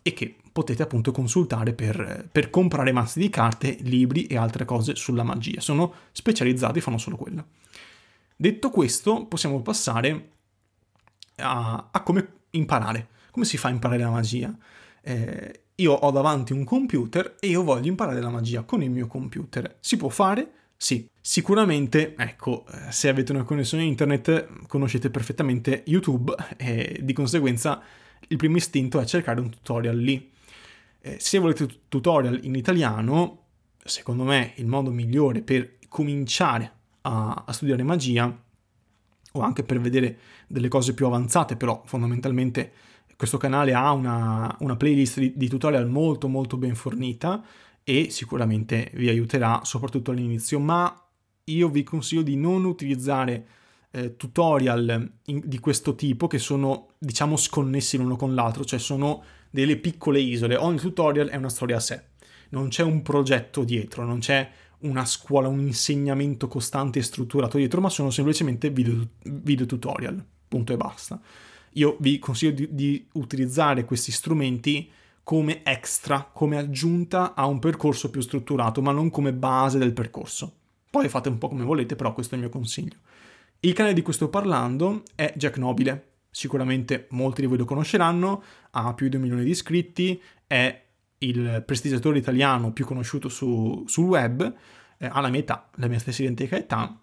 e 0.03 0.13
che 0.13 0.35
potete 0.53 0.83
appunto 0.83 1.11
consultare 1.11 1.73
per, 1.73 2.27
per, 2.31 2.51
comprare 2.51 2.91
mazzi 2.91 3.19
di 3.19 3.29
carte, 3.29 3.75
libri 3.81 4.27
e 4.27 4.37
altre 4.37 4.65
cose 4.65 4.95
sulla 4.95 5.23
magia. 5.23 5.59
Sono 5.59 5.91
specializzati, 6.11 6.79
fanno 6.79 6.99
solo 6.99 7.17
quello. 7.17 7.47
Detto 8.35 8.69
questo, 8.69 9.25
possiamo 9.25 9.61
passare 9.61 10.29
a, 11.37 11.89
a 11.91 12.01
come 12.03 12.27
imparare. 12.51 13.07
Come 13.31 13.45
si 13.45 13.57
fa 13.57 13.69
a 13.69 13.71
imparare 13.71 14.01
la 14.01 14.11
magia? 14.11 14.55
Eh, 15.01 15.61
io 15.75 15.91
ho 15.91 16.11
davanti 16.11 16.53
un 16.53 16.63
computer 16.63 17.35
e 17.39 17.47
io 17.47 17.63
voglio 17.63 17.87
imparare 17.87 18.21
la 18.21 18.29
magia 18.29 18.61
con 18.61 18.83
il 18.83 18.91
mio 18.91 19.07
computer. 19.07 19.77
Si 19.79 19.97
può 19.97 20.09
fare? 20.09 20.51
Sì, 20.77 21.09
sicuramente, 21.19 22.13
ecco, 22.15 22.65
eh, 22.67 22.91
se 22.91 23.09
avete 23.09 23.31
una 23.31 23.43
connessione 23.43 23.83
internet 23.83 24.67
conoscete 24.67 25.09
perfettamente 25.09 25.83
YouTube 25.87 26.35
e 26.57 26.99
di 27.01 27.13
conseguenza 27.13 27.81
il 28.27 28.37
primo 28.37 28.57
istinto 28.57 28.99
è 28.99 29.05
cercare 29.05 29.39
un 29.39 29.49
tutorial 29.49 29.97
lì. 29.97 30.31
Eh, 31.05 31.17
se 31.19 31.37
volete 31.37 31.67
tutorial 31.89 32.39
in 32.43 32.55
italiano, 32.55 33.47
secondo 33.83 34.23
me 34.23 34.53
il 34.55 34.67
modo 34.67 34.89
migliore 34.89 35.41
per 35.41 35.79
cominciare 35.89 36.71
a, 37.01 37.43
a 37.45 37.51
studiare 37.51 37.83
magia 37.83 38.41
o 39.33 39.41
anche 39.41 39.63
per 39.63 39.81
vedere 39.81 40.17
delle 40.47 40.69
cose 40.69 40.93
più 40.93 41.05
avanzate, 41.05 41.57
però 41.57 41.81
fondamentalmente 41.85 42.71
questo 43.17 43.37
canale 43.37 43.73
ha 43.73 43.91
una, 43.91 44.55
una 44.61 44.77
playlist 44.77 45.19
di, 45.19 45.33
di 45.35 45.49
tutorial 45.49 45.89
molto 45.89 46.29
molto 46.29 46.55
ben 46.55 46.73
fornita 46.73 47.43
e 47.83 48.09
sicuramente 48.09 48.89
vi 48.93 49.09
aiuterà 49.09 49.59
soprattutto 49.65 50.11
all'inizio, 50.11 50.57
ma 50.57 51.05
io 51.45 51.67
vi 51.67 51.83
consiglio 51.83 52.21
di 52.21 52.37
non 52.37 52.63
utilizzare 52.63 53.47
eh, 53.91 54.15
tutorial 54.15 55.11
in, 55.25 55.41
di 55.43 55.59
questo 55.59 55.95
tipo 55.95 56.27
che 56.27 56.39
sono 56.39 56.91
diciamo 56.97 57.35
sconnessi 57.35 57.97
l'uno 57.97 58.15
con 58.15 58.33
l'altro, 58.33 58.63
cioè 58.63 58.79
sono 58.79 59.21
delle 59.53 59.77
piccole 59.77 60.19
isole, 60.19 60.55
ogni 60.55 60.79
tutorial 60.79 61.29
è 61.29 61.35
una 61.35 61.49
storia 61.49 61.75
a 61.75 61.79
sé, 61.79 62.01
non 62.49 62.69
c'è 62.69 62.81
un 62.81 63.03
progetto 63.03 63.63
dietro, 63.63 64.03
non 64.03 64.17
c'è 64.17 64.49
una 64.79 65.05
scuola, 65.05 65.47
un 65.47 65.59
insegnamento 65.59 66.47
costante 66.47 66.97
e 66.97 67.03
strutturato 67.03 67.57
dietro, 67.57 67.79
ma 67.79 67.89
sono 67.89 68.09
semplicemente 68.09 68.71
video, 68.71 69.09
video 69.21 69.67
tutorial, 69.67 70.25
punto 70.47 70.73
e 70.73 70.77
basta. 70.77 71.21
Io 71.73 71.97
vi 71.99 72.17
consiglio 72.17 72.51
di, 72.51 72.67
di 72.71 73.07
utilizzare 73.13 73.85
questi 73.85 74.11
strumenti 74.11 74.89
come 75.21 75.61
extra, 75.63 76.27
come 76.33 76.57
aggiunta 76.57 77.35
a 77.35 77.45
un 77.45 77.59
percorso 77.59 78.09
più 78.09 78.21
strutturato, 78.21 78.81
ma 78.81 78.91
non 78.91 79.11
come 79.11 79.33
base 79.33 79.77
del 79.77 79.93
percorso. 79.93 80.51
Poi 80.89 81.07
fate 81.09 81.29
un 81.29 81.37
po' 81.37 81.47
come 81.47 81.63
volete, 81.63 81.95
però 81.95 82.11
questo 82.11 82.33
è 82.33 82.37
il 82.37 82.43
mio 82.43 82.51
consiglio. 82.51 82.95
Il 83.59 83.73
canale 83.73 83.93
di 83.93 84.01
cui 84.01 84.13
sto 84.13 84.29
parlando 84.29 85.03
è 85.13 85.31
Jack 85.37 85.59
Nobile. 85.59 86.12
Sicuramente 86.35 87.05
molti 87.11 87.41
di 87.41 87.47
voi 87.47 87.59
lo 87.59 87.65
conosceranno, 87.65 88.43
ha 88.71 88.95
più 88.95 89.07
di 89.07 89.17
un 89.17 89.21
milione 89.21 89.43
di 89.43 89.51
iscritti, 89.51 90.19
è 90.47 90.83
il 91.19 91.63
prestigiatore 91.63 92.17
italiano 92.17 92.73
più 92.73 92.85
conosciuto 92.85 93.29
su, 93.29 93.83
sul 93.85 94.05
web, 94.05 94.55
eh, 94.97 95.05
ha 95.05 95.21
la 95.21 95.29
mia 95.29 95.41
età, 95.41 95.69
la 95.75 95.87
mia 95.87 95.99
stessa 95.99 96.23
identica 96.23 96.57
età, 96.57 96.99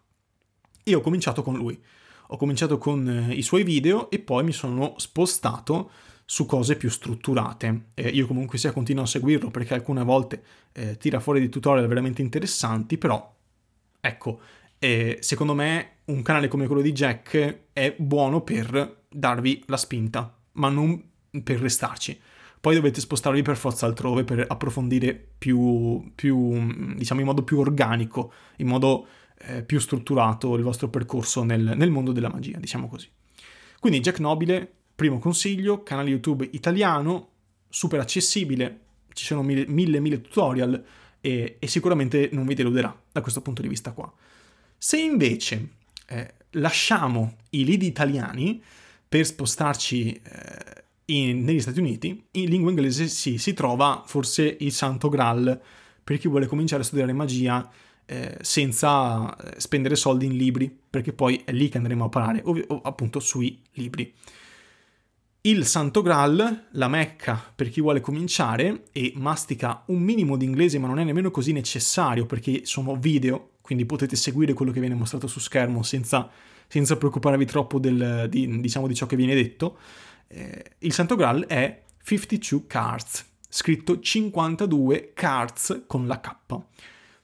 e 0.83 0.95
ho 0.95 1.01
cominciato 1.01 1.43
con 1.45 1.55
lui. 1.55 1.81
Ho 2.33 2.37
cominciato 2.37 2.77
con 2.77 3.09
eh, 3.09 3.35
i 3.35 3.43
suoi 3.43 3.63
video 3.63 4.11
e 4.11 4.19
poi 4.19 4.43
mi 4.43 4.53
sono 4.53 4.95
spostato 4.97 5.93
su 6.25 6.45
cose 6.45 6.77
più 6.77 6.91
strutturate. 6.91 7.91
Eh, 7.95 8.09
io 8.09 8.27
comunque 8.27 8.59
sia 8.59 8.73
continuo 8.73 9.05
a 9.05 9.07
seguirlo 9.07 9.51
perché 9.51 9.75
alcune 9.75 10.03
volte 10.03 10.43
eh, 10.73 10.97
tira 10.97 11.21
fuori 11.21 11.39
dei 11.39 11.49
tutorial 11.49 11.87
veramente 11.87 12.21
interessanti, 12.21 12.99
però 12.99 13.33
ecco, 14.01 14.41
eh, 14.79 15.19
secondo 15.21 15.55
me 15.55 15.99
un 16.11 16.23
canale 16.23 16.49
come 16.49 16.67
quello 16.67 16.83
di 16.83 16.93
Jack 16.93 17.59
è 17.73 17.95
buono 17.99 18.43
per 18.43 19.05
darvi 19.09 19.65
la 19.67 19.77
spinta, 19.77 20.37
ma 20.53 20.69
non 20.69 21.03
per 21.43 21.61
restarci. 21.61 22.19
Poi 22.61 22.75
dovete 22.75 23.01
spostarvi 23.01 23.43
per 23.43 23.57
forza 23.57 23.87
altrove 23.87 24.25
per 24.25 24.45
approfondire 24.47 25.15
più, 25.39 26.13
più 26.15 26.95
diciamo 26.95 27.21
in 27.21 27.27
modo 27.27 27.43
più 27.43 27.59
organico, 27.59 28.33
in 28.57 28.67
modo 28.67 29.07
eh, 29.39 29.63
più 29.63 29.79
strutturato 29.79 30.57
il 30.57 30.63
vostro 30.63 30.89
percorso 30.89 31.43
nel, 31.43 31.73
nel 31.77 31.91
mondo 31.91 32.13
della 32.13 32.29
magia, 32.29 32.59
diciamo 32.59 32.87
così. 32.87 33.09
Quindi 33.79 34.01
Jack 34.01 34.21
Nobile 34.21 34.75
Primo 35.01 35.19
consiglio, 35.19 35.83
canale 35.83 36.11
YouTube 36.11 36.47
italiano, 36.53 37.29
super 37.71 38.01
accessibile, 38.01 38.81
ci 39.15 39.25
sono 39.25 39.43
mille, 39.43 39.65
mille, 39.67 39.99
mille 39.99 40.21
tutorial 40.21 40.85
e, 41.23 41.57
e, 41.59 41.67
sicuramente 41.69 42.29
non 42.33 42.45
vi 42.45 42.53
deluderà 42.53 42.95
da 43.11 43.23
questo 43.23 43.41
punto 43.41 43.63
di 43.63 43.69
vista 43.69 43.93
qua. 43.93 44.13
Se 44.77 45.01
invece 45.01 45.69
eh, 46.11 46.35
lasciamo 46.53 47.37
i 47.51 47.65
lead 47.65 47.83
italiani 47.83 48.63
per 49.09 49.25
spostarci 49.25 50.13
eh, 50.13 50.85
in, 51.07 51.45
negli 51.45 51.61
Stati 51.61 51.79
Uniti, 51.79 52.27
in 52.33 52.49
lingua 52.49 52.71
inglese 52.71 53.07
sì, 53.07 53.39
si 53.39 53.55
trova 53.55 54.03
forse 54.07 54.57
il 54.61 54.73
santo 54.73 55.09
graal 55.09 55.61
per 56.03 56.19
chi 56.19 56.29
vuole 56.29 56.47
cominciare 56.47 56.83
a 56.83 56.85
studiare 56.85 57.13
magia 57.13 57.69
eh, 58.07 58.37
senza 58.41 59.37
eh, 59.37 59.61
spendere 59.61 59.95
soldi 59.95 60.27
in 60.27 60.37
libri, 60.37 60.77
perché 60.91 61.13
poi 61.13 61.43
è 61.45 61.53
lì 61.53 61.69
che 61.69 61.79
andremo 61.79 62.05
a 62.05 62.09
parare, 62.09 62.43
ov- 62.45 62.81
appunto 62.83 63.21
sui 63.21 63.63
libri. 63.75 64.13
Il 65.43 65.65
Santo 65.65 66.03
Graal, 66.03 66.67
la 66.73 66.89
Mecca 66.89 67.41
per 67.55 67.71
chi 67.71 67.81
vuole 67.81 68.01
cominciare 68.01 68.85
e 68.93 69.13
mastica 69.17 69.85
un 69.87 70.01
minimo 70.03 70.37
di 70.37 70.45
inglese 70.45 70.79
ma 70.79 70.87
non 70.87 70.99
è 70.99 71.05
nemmeno 71.05 71.31
così 71.31 71.53
necessario 71.53 72.27
perché 72.27 72.67
sono 72.67 72.97
video, 72.97 73.53
quindi 73.71 73.87
potete 73.87 74.17
seguire 74.17 74.53
quello 74.53 74.73
che 74.73 74.81
viene 74.81 74.97
mostrato 74.97 75.29
su 75.29 75.39
schermo 75.39 75.85
senza, 75.85 76.29
senza 76.67 76.97
preoccuparvi 76.97 77.45
troppo 77.45 77.79
del, 77.79 78.27
di, 78.29 78.61
diciamo, 78.61 78.89
di 78.89 78.97
ciò 78.97 79.07
che 79.07 79.15
viene 79.15 79.33
detto. 79.33 79.79
Eh, 80.27 80.73
il 80.79 80.93
Santo 80.93 81.15
Graal 81.15 81.45
è 81.47 81.81
52 82.03 82.67
Cards, 82.67 83.25
scritto 83.49 84.01
52 84.01 85.13
Cards 85.15 85.85
con 85.87 86.09
la 86.09 86.19
K. 86.19 86.35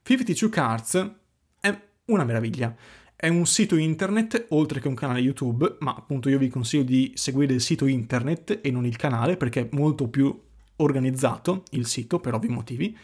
52 0.04 0.48
Cards 0.48 1.10
è 1.58 1.80
una 2.04 2.22
meraviglia. 2.22 2.72
È 3.16 3.26
un 3.26 3.44
sito 3.44 3.74
internet 3.74 4.46
oltre 4.50 4.78
che 4.78 4.86
un 4.86 4.94
canale 4.94 5.18
YouTube, 5.18 5.78
ma 5.80 5.96
appunto 5.96 6.28
io 6.28 6.38
vi 6.38 6.48
consiglio 6.48 6.84
di 6.84 7.10
seguire 7.16 7.54
il 7.54 7.60
sito 7.60 7.86
internet 7.86 8.60
e 8.62 8.70
non 8.70 8.86
il 8.86 8.94
canale 8.94 9.36
perché 9.36 9.62
è 9.62 9.68
molto 9.72 10.06
più 10.06 10.40
organizzato 10.76 11.64
il 11.70 11.88
sito 11.88 12.20
per 12.20 12.34
ovvi 12.34 12.48
motivi. 12.50 12.96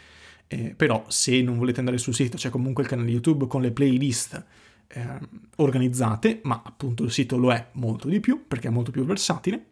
Eh, 0.53 0.75
però 0.75 1.03
se 1.07 1.41
non 1.41 1.57
volete 1.57 1.79
andare 1.79 1.97
sul 1.97 2.13
sito 2.13 2.37
c'è 2.37 2.51
comunque 2.51 2.83
il 2.83 2.89
canale 2.89 3.09
YouTube 3.09 3.47
con 3.47 3.61
le 3.61 3.71
playlist 3.71 4.45
eh, 4.87 5.19
organizzate, 5.55 6.41
ma 6.43 6.61
appunto 6.63 7.03
il 7.03 7.11
sito 7.11 7.37
lo 7.37 7.51
è 7.51 7.69
molto 7.71 8.07
di 8.07 8.19
più 8.19 8.45
perché 8.47 8.67
è 8.67 8.71
molto 8.71 8.91
più 8.91 9.03
versatile. 9.03 9.65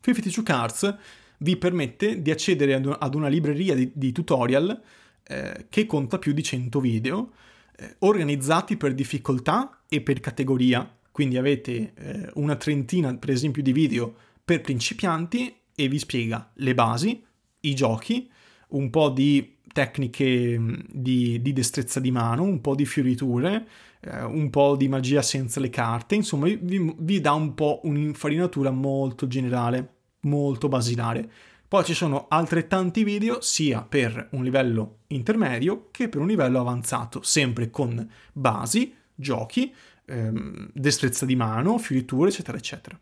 52 0.00 0.42
Cards 0.44 0.96
vi 1.38 1.56
permette 1.56 2.22
di 2.22 2.30
accedere 2.30 2.74
ad 2.74 3.14
una 3.14 3.26
libreria 3.26 3.74
di, 3.74 3.90
di 3.92 4.12
tutorial 4.12 4.80
eh, 5.24 5.66
che 5.68 5.86
conta 5.86 6.18
più 6.18 6.32
di 6.32 6.44
100 6.44 6.80
video 6.80 7.32
eh, 7.76 7.96
organizzati 8.00 8.76
per 8.76 8.94
difficoltà 8.94 9.80
e 9.88 10.00
per 10.00 10.20
categoria. 10.20 10.88
Quindi 11.10 11.38
avete 11.38 11.92
eh, 11.94 12.30
una 12.34 12.54
trentina, 12.54 13.12
per 13.16 13.30
esempio, 13.30 13.62
di 13.62 13.72
video 13.72 14.14
per 14.44 14.60
principianti 14.60 15.52
e 15.74 15.88
vi 15.88 15.98
spiega 15.98 16.52
le 16.54 16.74
basi, 16.74 17.24
i 17.60 17.74
giochi, 17.74 18.30
un 18.68 18.88
po' 18.88 19.10
di 19.10 19.56
tecniche 19.72 20.58
mm, 20.58 20.74
di, 20.88 21.40
di 21.42 21.52
destrezza 21.52 22.00
di 22.00 22.10
mano, 22.10 22.42
un 22.42 22.60
po' 22.60 22.74
di 22.74 22.86
fioriture, 22.86 23.66
eh, 24.00 24.22
un 24.22 24.50
po' 24.50 24.76
di 24.76 24.88
magia 24.88 25.22
senza 25.22 25.60
le 25.60 25.70
carte, 25.70 26.14
insomma 26.14 26.46
vi, 26.46 26.94
vi 26.98 27.20
dà 27.20 27.32
un 27.32 27.54
po' 27.54 27.80
un'infarinatura 27.84 28.70
molto 28.70 29.26
generale, 29.26 29.94
molto 30.20 30.68
basilare. 30.68 31.30
Poi 31.66 31.84
ci 31.84 31.94
sono 31.94 32.26
altrettanti 32.28 33.02
video 33.02 33.40
sia 33.40 33.80
per 33.80 34.28
un 34.32 34.44
livello 34.44 34.98
intermedio 35.06 35.88
che 35.90 36.10
per 36.10 36.20
un 36.20 36.26
livello 36.26 36.60
avanzato, 36.60 37.22
sempre 37.22 37.70
con 37.70 38.06
basi, 38.32 38.94
giochi, 39.14 39.72
ehm, 40.04 40.70
destrezza 40.74 41.24
di 41.24 41.34
mano, 41.34 41.78
fioriture, 41.78 42.28
eccetera, 42.28 42.58
eccetera. 42.58 43.00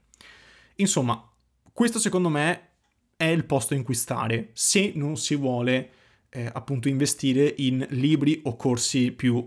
Insomma, 0.77 1.21
questo 1.73 1.99
secondo 1.99 2.29
me 2.29 2.69
è 3.17 3.25
il 3.25 3.45
posto 3.45 3.75
in 3.75 3.83
cui 3.83 3.95
stare 3.95 4.51
se 4.53 4.93
non 4.95 5.17
si 5.17 5.35
vuole 5.35 5.91
eh, 6.31 6.49
appunto 6.53 6.89
investire 6.89 7.55
in 7.59 7.87
libri 7.91 8.41
o 8.45 8.57
corsi 8.57 9.13
più 9.13 9.47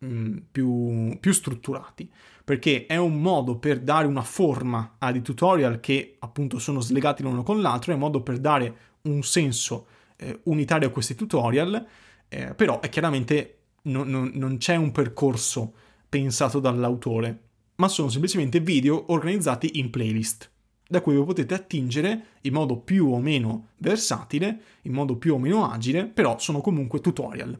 mh, 0.00 0.06
mm, 0.06 0.36
più, 0.50 1.18
più 1.20 1.32
strutturati, 1.32 2.10
perché 2.44 2.86
è 2.86 2.96
un 2.96 3.20
modo 3.20 3.58
per 3.58 3.80
dare 3.80 4.06
una 4.06 4.22
forma 4.22 4.96
a 4.98 5.12
dei 5.12 5.22
tutorial 5.22 5.80
che 5.80 6.16
appunto 6.18 6.58
sono 6.58 6.80
slegati 6.80 7.22
l'uno 7.22 7.42
con 7.42 7.60
l'altro, 7.60 7.92
è 7.92 7.94
un 7.94 8.00
modo 8.00 8.22
per 8.22 8.38
dare 8.38 8.76
un 9.02 9.22
senso 9.22 9.86
eh, 10.16 10.40
unitario 10.44 10.88
a 10.88 10.90
questi 10.90 11.14
tutorial, 11.14 11.86
eh, 12.28 12.54
però 12.54 12.80
è 12.80 12.88
chiaramente 12.88 13.56
non, 13.82 14.08
non, 14.08 14.30
non 14.34 14.56
c'è 14.58 14.76
un 14.76 14.92
percorso 14.92 15.74
pensato 16.08 16.60
dall'autore, 16.60 17.42
ma 17.76 17.88
sono 17.88 18.08
semplicemente 18.08 18.60
video 18.60 19.12
organizzati 19.12 19.78
in 19.78 19.90
playlist 19.90 20.50
da 20.90 21.00
cui 21.00 21.14
vi 21.14 21.22
potete 21.22 21.54
attingere 21.54 22.24
in 22.40 22.52
modo 22.52 22.76
più 22.76 23.12
o 23.12 23.20
meno 23.20 23.68
versatile, 23.76 24.60
in 24.82 24.92
modo 24.92 25.14
più 25.14 25.34
o 25.34 25.38
meno 25.38 25.70
agile, 25.70 26.04
però 26.04 26.36
sono 26.40 26.60
comunque 26.60 27.00
tutorial. 27.00 27.56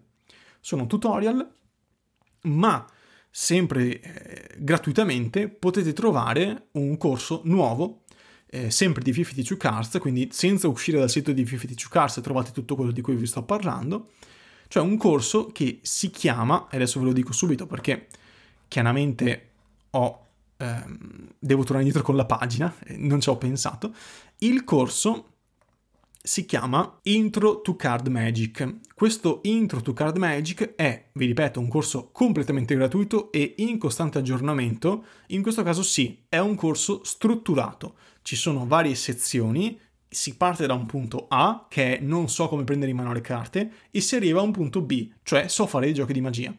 Sono 0.59 0.89
tutorial, 0.89 1.49
ma 2.43 2.85
sempre 3.31 4.01
eh, 4.01 4.49
gratuitamente 4.59 5.47
potete 5.49 5.93
trovare 5.93 6.71
un 6.73 6.97
corso 6.97 7.43
nuovo, 7.45 8.03
eh, 8.47 8.73
sempre 8.73 9.05
di 9.05 9.13
52 9.13 9.57
Cars, 9.57 9.99
quindi 10.01 10.31
senza 10.33 10.67
uscire 10.67 10.99
dal 10.99 11.09
sito 11.09 11.31
di 11.31 11.47
52 11.47 11.89
Cars 11.89 12.21
trovate 12.21 12.51
tutto 12.51 12.75
quello 12.75 12.91
di 12.91 13.01
cui 13.01 13.15
vi 13.15 13.27
sto 13.27 13.45
parlando, 13.45 14.11
cioè 14.67 14.83
un 14.83 14.97
corso 14.97 15.47
che 15.53 15.79
si 15.83 16.11
chiama, 16.11 16.67
adesso 16.69 16.99
ve 16.99 17.07
lo 17.07 17.13
dico 17.13 17.33
subito 17.33 17.69
perché 17.69 18.09
chiaramente 18.67 19.51
ho 19.91 20.30
ehm, 20.61 21.29
devo 21.38 21.62
tornare 21.62 21.85
indietro 21.85 22.02
con 22.02 22.17
la 22.17 22.26
pagina, 22.26 22.75
eh, 22.85 22.97
non 22.97 23.21
ci 23.21 23.29
ho 23.29 23.37
pensato. 23.37 23.95
Il 24.38 24.64
corso 24.64 25.26
si 26.23 26.45
chiama 26.45 26.99
Intro 27.05 27.62
to 27.62 27.76
Card 27.76 28.09
Magic. 28.09 28.76
Questo 28.95 29.40
Intro 29.45 29.81
to 29.81 29.95
Card 29.95 30.19
Magic 30.19 30.75
è, 30.75 31.09
vi 31.12 31.25
ripeto, 31.26 31.59
un 31.59 31.69
corso 31.69 32.11
completamente 32.12 32.75
gratuito 32.75 33.33
e 33.33 33.55
in 33.59 33.79
costante 33.79 34.19
aggiornamento. 34.19 35.05
In 35.29 35.40
questo 35.43 35.62
caso 35.62 35.83
sì, 35.83 36.25
è 36.29 36.38
un 36.38 36.57
corso 36.57 37.02
strutturato. 37.05 37.95
Ci 38.23 38.37
sono 38.37 38.67
varie 38.67 38.95
sezioni, 38.95 39.79
si 40.07 40.37
parte 40.37 40.67
da 40.67 40.75
un 40.75 40.85
punto 40.85 41.26
A, 41.29 41.67
che 41.71 41.99
è 41.99 42.02
non 42.02 42.29
so 42.29 42.49
come 42.49 42.64
prendere 42.64 42.90
in 42.90 42.99
mano 42.99 43.14
le 43.14 43.23
carte, 43.23 43.73
e 43.90 44.00
si 44.02 44.14
arriva 44.17 44.40
a 44.40 44.45
un 44.45 44.52
punto 44.52 44.83
B, 44.83 45.11
cioè 45.23 45.49
so 45.49 45.67
fare 45.67 45.88
i 45.88 45.95
giochi 45.95 46.12
di 46.12 46.21
magia. 46.21 46.55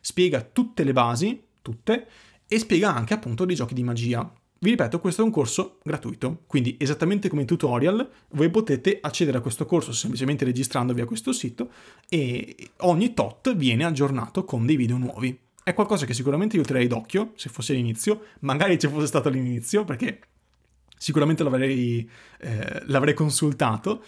Spiega 0.00 0.42
tutte 0.42 0.84
le 0.84 0.92
basi, 0.92 1.42
tutte, 1.62 2.06
e 2.48 2.58
spiega 2.58 2.94
anche 2.94 3.14
appunto 3.14 3.44
dei 3.44 3.54
giochi 3.54 3.74
di 3.74 3.84
magia. 3.84 4.28
Vi 4.60 4.70
ripeto, 4.70 4.98
questo 4.98 5.22
è 5.22 5.24
un 5.24 5.30
corso 5.30 5.78
gratuito, 5.84 6.42
quindi 6.48 6.76
esattamente 6.80 7.28
come 7.28 7.44
tutorial 7.44 8.10
voi 8.30 8.50
potete 8.50 8.98
accedere 9.00 9.38
a 9.38 9.40
questo 9.40 9.66
corso 9.66 9.92
semplicemente 9.92 10.44
registrandovi 10.44 11.00
a 11.00 11.04
questo 11.04 11.32
sito 11.32 11.70
e 12.08 12.56
ogni 12.78 13.14
tot 13.14 13.54
viene 13.54 13.84
aggiornato 13.84 14.44
con 14.44 14.66
dei 14.66 14.74
video 14.74 14.96
nuovi. 14.96 15.38
È 15.62 15.74
qualcosa 15.74 16.06
che 16.06 16.14
sicuramente 16.14 16.56
io 16.56 16.64
terrei 16.64 16.88
d'occhio 16.88 17.34
se 17.36 17.50
fosse 17.50 17.72
l'inizio, 17.74 18.22
magari 18.40 18.80
ci 18.80 18.88
fosse 18.88 19.06
stato 19.06 19.28
l'inizio 19.28 19.84
perché 19.84 20.18
sicuramente 20.96 21.44
l'avrei, 21.44 22.10
eh, 22.40 22.82
l'avrei 22.86 23.14
consultato 23.14 24.02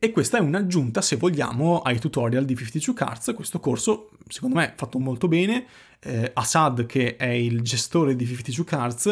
e, 0.00 0.10
questa 0.10 0.38
è 0.38 0.40
un'aggiunta, 0.40 1.00
se 1.00 1.14
vogliamo, 1.14 1.80
ai 1.80 2.00
tutorial 2.00 2.44
di 2.44 2.56
52 2.56 2.92
Cards. 2.92 3.32
Questo 3.36 3.60
corso, 3.60 4.10
secondo 4.26 4.56
me, 4.56 4.72
è 4.72 4.74
fatto 4.76 4.98
molto 4.98 5.28
bene. 5.28 5.64
Eh, 6.04 6.30
Assad, 6.34 6.86
che 6.86 7.16
è 7.16 7.28
il 7.28 7.62
gestore 7.62 8.14
di 8.14 8.26
52 8.26 8.64
Cards, 8.64 9.06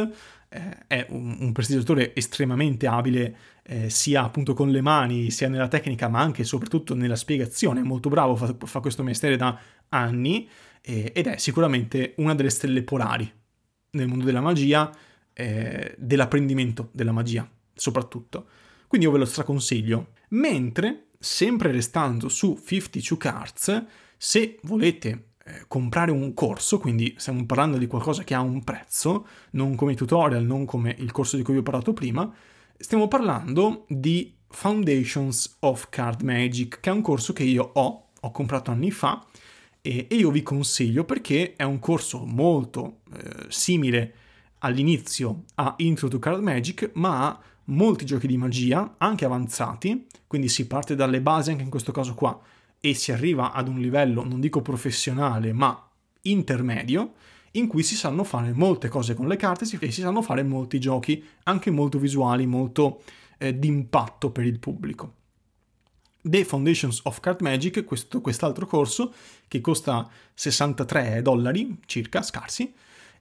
eh, 0.49 0.87
è 0.87 1.07
un, 1.11 1.37
un 1.41 1.53
prestigiatore 1.53 2.15
estremamente 2.15 2.87
abile, 2.87 3.37
eh, 3.63 3.91
sia 3.91 4.23
appunto 4.23 4.55
con 4.55 4.71
le 4.71 4.81
mani, 4.81 5.31
sia 5.31 5.49
nella 5.49 5.69
tecnica, 5.69 6.09
ma 6.09 6.21
anche 6.21 6.43
e 6.43 6.45
soprattutto 6.45 6.95
nella 6.95 7.17
spiegazione. 7.17 7.81
È 7.81 7.85
molto 7.85 8.09
bravo, 8.09 8.37
fa, 8.37 8.55
fa 8.59 8.81
questo 8.81 9.03
mestiere 9.03 9.37
da 9.37 9.59
anni 9.89 10.49
ed 10.85 11.29
è 11.29 11.37
sicuramente 11.37 12.15
una 12.17 12.35
delle 12.35 12.51
stelle 12.51 12.83
polari 12.83 13.31
nel 13.93 14.09
mondo 14.09 14.25
della 14.25 14.41
magia, 14.41 14.91
eh, 15.33 15.95
dell'apprendimento 15.99 16.91
della 16.93 17.13
magia, 17.13 17.49
soprattutto. 17.75 18.47
Quindi 18.87 19.07
io 19.07 19.13
ve 19.13 19.21
lo 19.21 19.25
straconsiglio. 19.25 20.13
Mentre, 20.31 21.09
sempre 21.19 21.73
restando 21.73 22.29
su 22.29 22.59
52 22.63 23.17
Cards, 23.17 23.85
se 24.17 24.59
volete 24.63 25.32
eh, 25.45 25.65
comprare 25.67 26.11
un 26.11 26.35
corso, 26.35 26.79
quindi 26.79 27.15
stiamo 27.19 27.45
parlando 27.47 27.77
di 27.77 27.87
qualcosa 27.87 28.23
che 28.23 28.35
ha 28.35 28.41
un 28.41 28.63
prezzo, 28.63 29.27
non 29.53 29.75
come 29.75 29.95
tutorial, 29.95 30.45
non 30.45 30.65
come 30.65 30.95
il 30.99 31.11
corso 31.11 31.37
di 31.37 31.43
cui 31.43 31.55
vi 31.55 31.61
ho 31.61 31.65
parlato 31.65 31.93
prima, 31.93 32.33
stiamo 32.77 33.09
parlando 33.09 33.85
di 33.89 34.35
Foundations 34.49 35.57
of 35.61 35.89
Card 35.89 36.23
Magic, 36.23 36.81
che 36.81 36.91
è 36.91 36.93
un 36.93 37.03
corso 37.03 37.33
che 37.33 37.43
io 37.43 37.71
ho, 37.73 38.09
ho 38.21 38.31
comprato 38.31 38.71
anni 38.71 38.91
fa 38.91 39.25
e, 39.81 40.07
e 40.09 40.15
io 40.15 40.31
vi 40.31 40.43
consiglio 40.43 41.05
perché 41.05 41.55
è 41.57 41.65
un 41.65 41.81
corso 41.81 42.25
molto 42.25 43.01
eh, 43.13 43.47
simile 43.49 44.15
all'inizio 44.59 45.45
a 45.57 45.75
Intro 45.79 46.07
to 46.07 46.21
Card 46.21 46.41
Magic, 46.41 46.91
ma 46.95 47.27
ha 47.27 47.41
molti 47.65 48.05
giochi 48.05 48.29
di 48.29 48.37
magia, 48.37 48.95
anche 48.99 49.25
avanzati, 49.25 50.07
quindi 50.29 50.49
si 50.49 50.67
parte 50.67 50.95
dalle 50.95 51.21
basi 51.21 51.51
anche 51.51 51.65
in 51.65 51.71
questo 51.71 51.91
caso 51.91 52.15
qua 52.15 52.41
e 52.85 52.95
si 52.95 53.13
arriva 53.13 53.53
ad 53.53 53.69
un 53.69 53.79
livello, 53.79 54.25
non 54.25 54.41
dico 54.41 54.61
professionale, 54.61 55.53
ma 55.53 55.89
intermedio, 56.23 57.13
in 57.53 57.69
cui 57.69 57.85
si 57.85 57.95
sanno 57.95 58.25
fare 58.25 58.53
molte 58.53 58.89
cose 58.89 59.15
con 59.15 59.29
le 59.29 59.37
carte 59.37 59.65
e 59.79 59.93
si 59.93 60.01
sanno 60.01 60.21
fare 60.21 60.43
molti 60.43 60.81
giochi, 60.81 61.25
anche 61.45 61.71
molto 61.71 62.01
visuali, 62.01 62.45
molto 62.45 63.03
eh, 63.39 63.57
d'impatto 63.57 64.33
per 64.33 64.47
il 64.47 64.59
pubblico. 64.59 65.15
The 66.23 66.45
Foundations 66.45 67.03
of 67.05 67.21
Card 67.21 67.41
Magic, 67.41 67.85
questo, 67.85 68.21
quest'altro 68.21 68.67
corso, 68.67 69.15
che 69.47 69.61
costa 69.61 70.11
63 70.35 71.23
dollari 71.23 71.79
circa, 71.87 72.21
scarsi, 72.21 72.75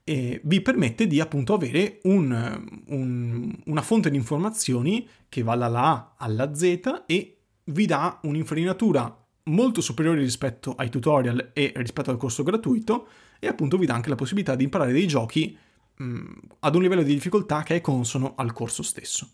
e 0.04 0.42
vi 0.44 0.62
permette 0.62 1.06
di 1.06 1.20
appunto 1.20 1.54
avere 1.54 2.00
un, 2.04 2.82
un, 2.88 3.62
una 3.66 3.82
fonte 3.84 4.10
di 4.10 4.18
informazioni 4.18 5.08
che 5.30 5.44
va 5.44 5.56
dalla 5.56 5.84
A 5.84 6.14
alla 6.18 6.56
Z 6.56 7.04
e 7.06 7.38
vi 7.66 7.86
dà 7.86 8.20
un'infarinatura 8.24 9.21
molto 9.46 9.82
superiore 9.82 10.20
rispetto 10.20 10.74
ai 10.76 10.90
tutorial 10.90 11.52
e 11.54 11.74
rispetto 11.76 12.12
al 12.12 12.18
corso 12.18 12.44
gratuito 12.44 13.08
e 13.40 13.48
appunto 13.48 13.78
vi 13.78 13.86
dà 13.86 13.96
anche 13.96 14.10
la 14.10 14.16
possibilità 14.16 14.56
di 14.56 14.64
imparare 14.64 14.92
dei 14.92 15.08
giochi 15.08 15.58
mh, 15.96 16.32
ad 16.60 16.76
un 16.76 16.82
livello 16.82 17.04
di 17.04 17.14
difficoltà 17.14 17.64
che 17.64 17.76
è 17.76 17.82
consono 17.82 18.34
al 18.36 18.54
corso 18.54 18.84
stesso. 18.84 19.28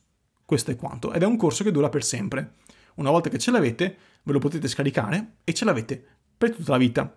Questo 0.46 0.72
è 0.72 0.76
quanto 0.76 1.12
ed 1.12 1.24
è 1.24 1.26
un 1.26 1.36
corso 1.36 1.64
che 1.64 1.72
dura 1.72 1.90
per 1.90 2.04
sempre. 2.04 2.54
Una 2.96 3.12
volta 3.12 3.30
che 3.30 3.38
ce 3.38 3.52
l'avete 3.52 3.98
ve 4.24 4.32
lo 4.32 4.40
potete 4.40 4.68
scaricare 4.68 5.36
e 5.44 5.54
ce 5.54 5.66
l'avete 5.66 6.04
per 6.38 6.56
tutta 6.56 6.72
la 6.72 6.78
vita. 6.78 7.16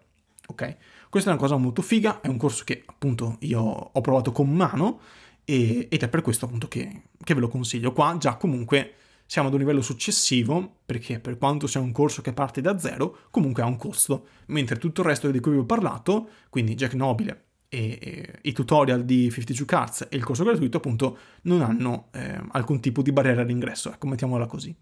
Ok? 0.48 0.76
Questa 1.08 1.30
è 1.30 1.32
una 1.32 1.42
cosa 1.42 1.56
molto 1.56 1.82
figa, 1.82 2.20
è 2.20 2.28
un 2.28 2.36
corso 2.36 2.64
che 2.64 2.82
appunto 2.84 3.36
io 3.40 3.60
ho 3.60 4.00
provato 4.00 4.32
con 4.32 4.52
mano 4.52 5.00
e, 5.44 5.88
ed 5.90 6.02
è 6.02 6.08
per 6.08 6.22
questo 6.22 6.46
appunto 6.46 6.68
che, 6.68 7.02
che 7.22 7.34
ve 7.34 7.40
lo 7.40 7.48
consiglio. 7.48 7.92
Qua 7.92 8.16
già 8.18 8.36
comunque 8.36 8.94
siamo 9.30 9.46
ad 9.46 9.54
un 9.54 9.60
livello 9.60 9.80
successivo, 9.80 10.78
perché 10.84 11.20
per 11.20 11.38
quanto 11.38 11.68
sia 11.68 11.78
un 11.78 11.92
corso 11.92 12.20
che 12.20 12.32
parte 12.32 12.60
da 12.60 12.76
zero, 12.80 13.28
comunque 13.30 13.62
ha 13.62 13.66
un 13.66 13.76
costo, 13.76 14.26
mentre 14.46 14.76
tutto 14.76 15.02
il 15.02 15.06
resto 15.06 15.30
di 15.30 15.38
cui 15.38 15.52
vi 15.52 15.58
ho 15.58 15.64
parlato, 15.64 16.30
quindi 16.48 16.74
Jack 16.74 16.94
Nobile 16.94 17.44
e, 17.68 17.96
e 18.02 18.38
i 18.42 18.50
tutorial 18.50 19.04
di 19.04 19.30
52 19.30 19.64
Cards 19.66 20.08
e 20.10 20.16
il 20.16 20.24
corso 20.24 20.42
gratuito, 20.42 20.78
appunto, 20.78 21.16
non 21.42 21.62
hanno 21.62 22.08
eh, 22.10 22.42
alcun 22.50 22.80
tipo 22.80 23.02
di 23.02 23.12
barriera 23.12 23.42
all'ingresso, 23.42 23.92
ecco, 23.92 24.08
mettiamola 24.08 24.46
così. 24.46 24.74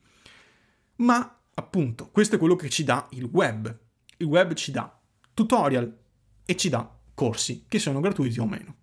Ma, 0.96 1.40
appunto, 1.52 2.08
questo 2.11 2.37
è 2.37 2.38
quello 2.38 2.56
che 2.56 2.70
ci 2.70 2.84
dà 2.84 3.06
il 3.11 3.28
web. 3.30 3.78
Il 4.16 4.26
web 4.28 4.54
ci 4.54 4.70
dà 4.70 4.98
tutorial, 5.34 5.94
e 6.46 6.56
ci 6.56 6.70
dà 6.70 6.90
corsi, 7.12 7.66
che 7.68 7.78
sono 7.78 8.00
gratuiti 8.00 8.40
o 8.40 8.46
meno. 8.46 8.76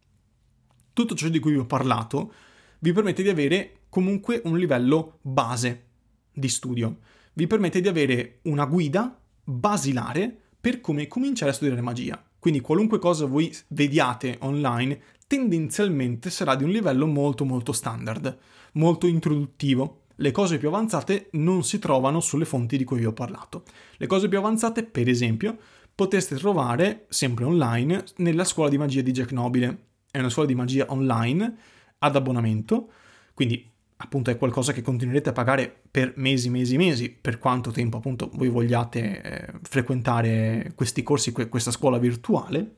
Tutto 0.93 1.15
ciò 1.15 1.27
di 1.27 1.39
cui 1.39 1.53
vi 1.53 1.57
ho 1.57 1.65
parlato 1.65 2.31
vi 2.77 2.93
permette 2.93 3.23
di 3.23 3.29
avere 3.29 3.79
comunque 3.95 4.41
un 4.43 4.57
livello 4.57 5.19
base 5.21 5.85
di 6.33 6.49
studio, 6.49 6.97
vi 7.31 7.47
permette 7.47 7.79
di 7.79 7.87
avere 7.87 8.39
una 8.41 8.65
guida 8.65 9.17
basilare 9.41 10.37
per 10.59 10.81
come 10.81 11.07
cominciare 11.07 11.51
a 11.51 11.53
studiare 11.53 11.79
magia. 11.79 12.21
Quindi 12.37 12.59
qualunque 12.59 12.99
cosa 12.99 13.25
voi 13.25 13.55
vediate 13.69 14.35
online 14.41 14.99
tendenzialmente 15.27 16.29
sarà 16.29 16.55
di 16.55 16.65
un 16.65 16.71
livello 16.71 17.05
molto 17.05 17.45
molto 17.45 17.71
standard, 17.71 18.37
molto 18.73 19.07
introduttivo. 19.07 20.01
Le 20.15 20.31
cose 20.31 20.57
più 20.57 20.67
avanzate 20.67 21.29
non 21.33 21.63
si 21.63 21.79
trovano 21.79 22.19
sulle 22.19 22.43
fonti 22.43 22.75
di 22.75 22.83
cui 22.83 22.97
vi 22.99 23.05
ho 23.05 23.13
parlato. 23.13 23.63
Le 23.95 24.07
cose 24.07 24.27
più 24.27 24.37
avanzate, 24.37 24.83
per 24.83 25.07
esempio, 25.07 25.57
potreste 25.95 26.35
trovare 26.35 27.05
sempre 27.07 27.45
online 27.45 28.03
nella 28.17 28.43
scuola 28.43 28.69
di 28.69 28.77
magia 28.77 28.99
di 28.99 29.13
Jack 29.13 29.31
Nobile. 29.31 29.85
È 30.11 30.19
una 30.19 30.29
scuola 30.29 30.49
di 30.49 30.55
magia 30.55 30.85
online 30.89 31.55
ad 31.99 32.13
abbonamento, 32.17 32.91
quindi 33.33 33.71
appunto 34.05 34.31
è 34.31 34.37
qualcosa 34.37 34.71
che 34.71 34.81
continuerete 34.81 35.29
a 35.29 35.33
pagare 35.33 35.73
per 35.91 36.13
mesi, 36.15 36.49
mesi, 36.49 36.77
mesi, 36.77 37.09
per 37.09 37.37
quanto 37.37 37.71
tempo 37.71 37.97
appunto 37.97 38.29
voi 38.33 38.47
vogliate 38.49 39.21
eh, 39.21 39.53
frequentare 39.63 40.71
questi 40.75 41.03
corsi, 41.03 41.31
questa 41.31 41.71
scuola 41.71 41.97
virtuale. 41.97 42.75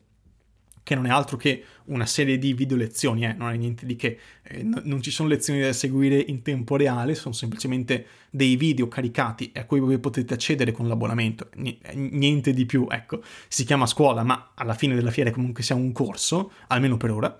che 0.88 0.94
non 0.94 1.04
è 1.04 1.10
altro 1.10 1.36
che 1.36 1.62
una 1.88 2.06
serie 2.06 2.38
di 2.38 2.54
video 2.54 2.74
lezioni, 2.78 3.26
eh, 3.26 3.34
non 3.34 3.50
è 3.50 3.56
niente 3.58 3.84
di 3.84 3.94
che, 3.94 4.18
eh, 4.42 4.62
n- 4.62 4.80
non 4.84 5.02
ci 5.02 5.10
sono 5.10 5.28
lezioni 5.28 5.60
da 5.60 5.74
seguire 5.74 6.16
in 6.16 6.40
tempo 6.40 6.76
reale, 6.76 7.14
sono 7.14 7.34
semplicemente 7.34 8.06
dei 8.30 8.56
video 8.56 8.88
caricati 8.88 9.52
a 9.54 9.66
cui 9.66 9.80
voi 9.80 9.98
potete 9.98 10.32
accedere 10.32 10.72
con 10.72 10.88
l'abbonamento, 10.88 11.50
N- 11.56 11.76
niente 11.92 12.54
di 12.54 12.64
più, 12.64 12.86
ecco, 12.90 13.22
si 13.48 13.64
chiama 13.64 13.84
scuola, 13.84 14.22
ma 14.22 14.52
alla 14.54 14.72
fine 14.72 14.94
della 14.94 15.10
fiera 15.10 15.30
comunque 15.30 15.62
sia 15.62 15.74
un 15.74 15.92
corso, 15.92 16.52
almeno 16.68 16.96
per 16.96 17.10
ora, 17.10 17.38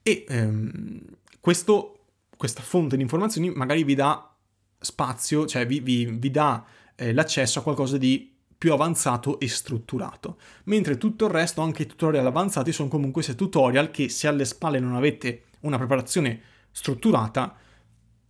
e 0.00 0.24
ehm, 0.28 1.00
questo, 1.40 1.97
questa 2.38 2.62
fonte 2.62 2.96
di 2.96 3.02
informazioni 3.02 3.50
magari 3.50 3.82
vi 3.82 3.96
dà 3.96 4.32
spazio, 4.78 5.44
cioè 5.44 5.66
vi, 5.66 5.80
vi, 5.80 6.06
vi 6.06 6.30
dà 6.30 6.64
eh, 6.94 7.12
l'accesso 7.12 7.58
a 7.58 7.62
qualcosa 7.62 7.98
di 7.98 8.32
più 8.56 8.72
avanzato 8.72 9.38
e 9.40 9.48
strutturato. 9.48 10.38
Mentre 10.64 10.98
tutto 10.98 11.26
il 11.26 11.32
resto, 11.32 11.60
anche 11.60 11.82
i 11.82 11.86
tutorial 11.86 12.26
avanzati, 12.26 12.72
sono 12.72 12.88
comunque 12.88 13.22
se 13.22 13.34
tutorial 13.34 13.90
che 13.90 14.08
se 14.08 14.28
alle 14.28 14.44
spalle 14.44 14.78
non 14.78 14.94
avete 14.94 15.46
una 15.60 15.76
preparazione 15.76 16.40
strutturata, 16.70 17.56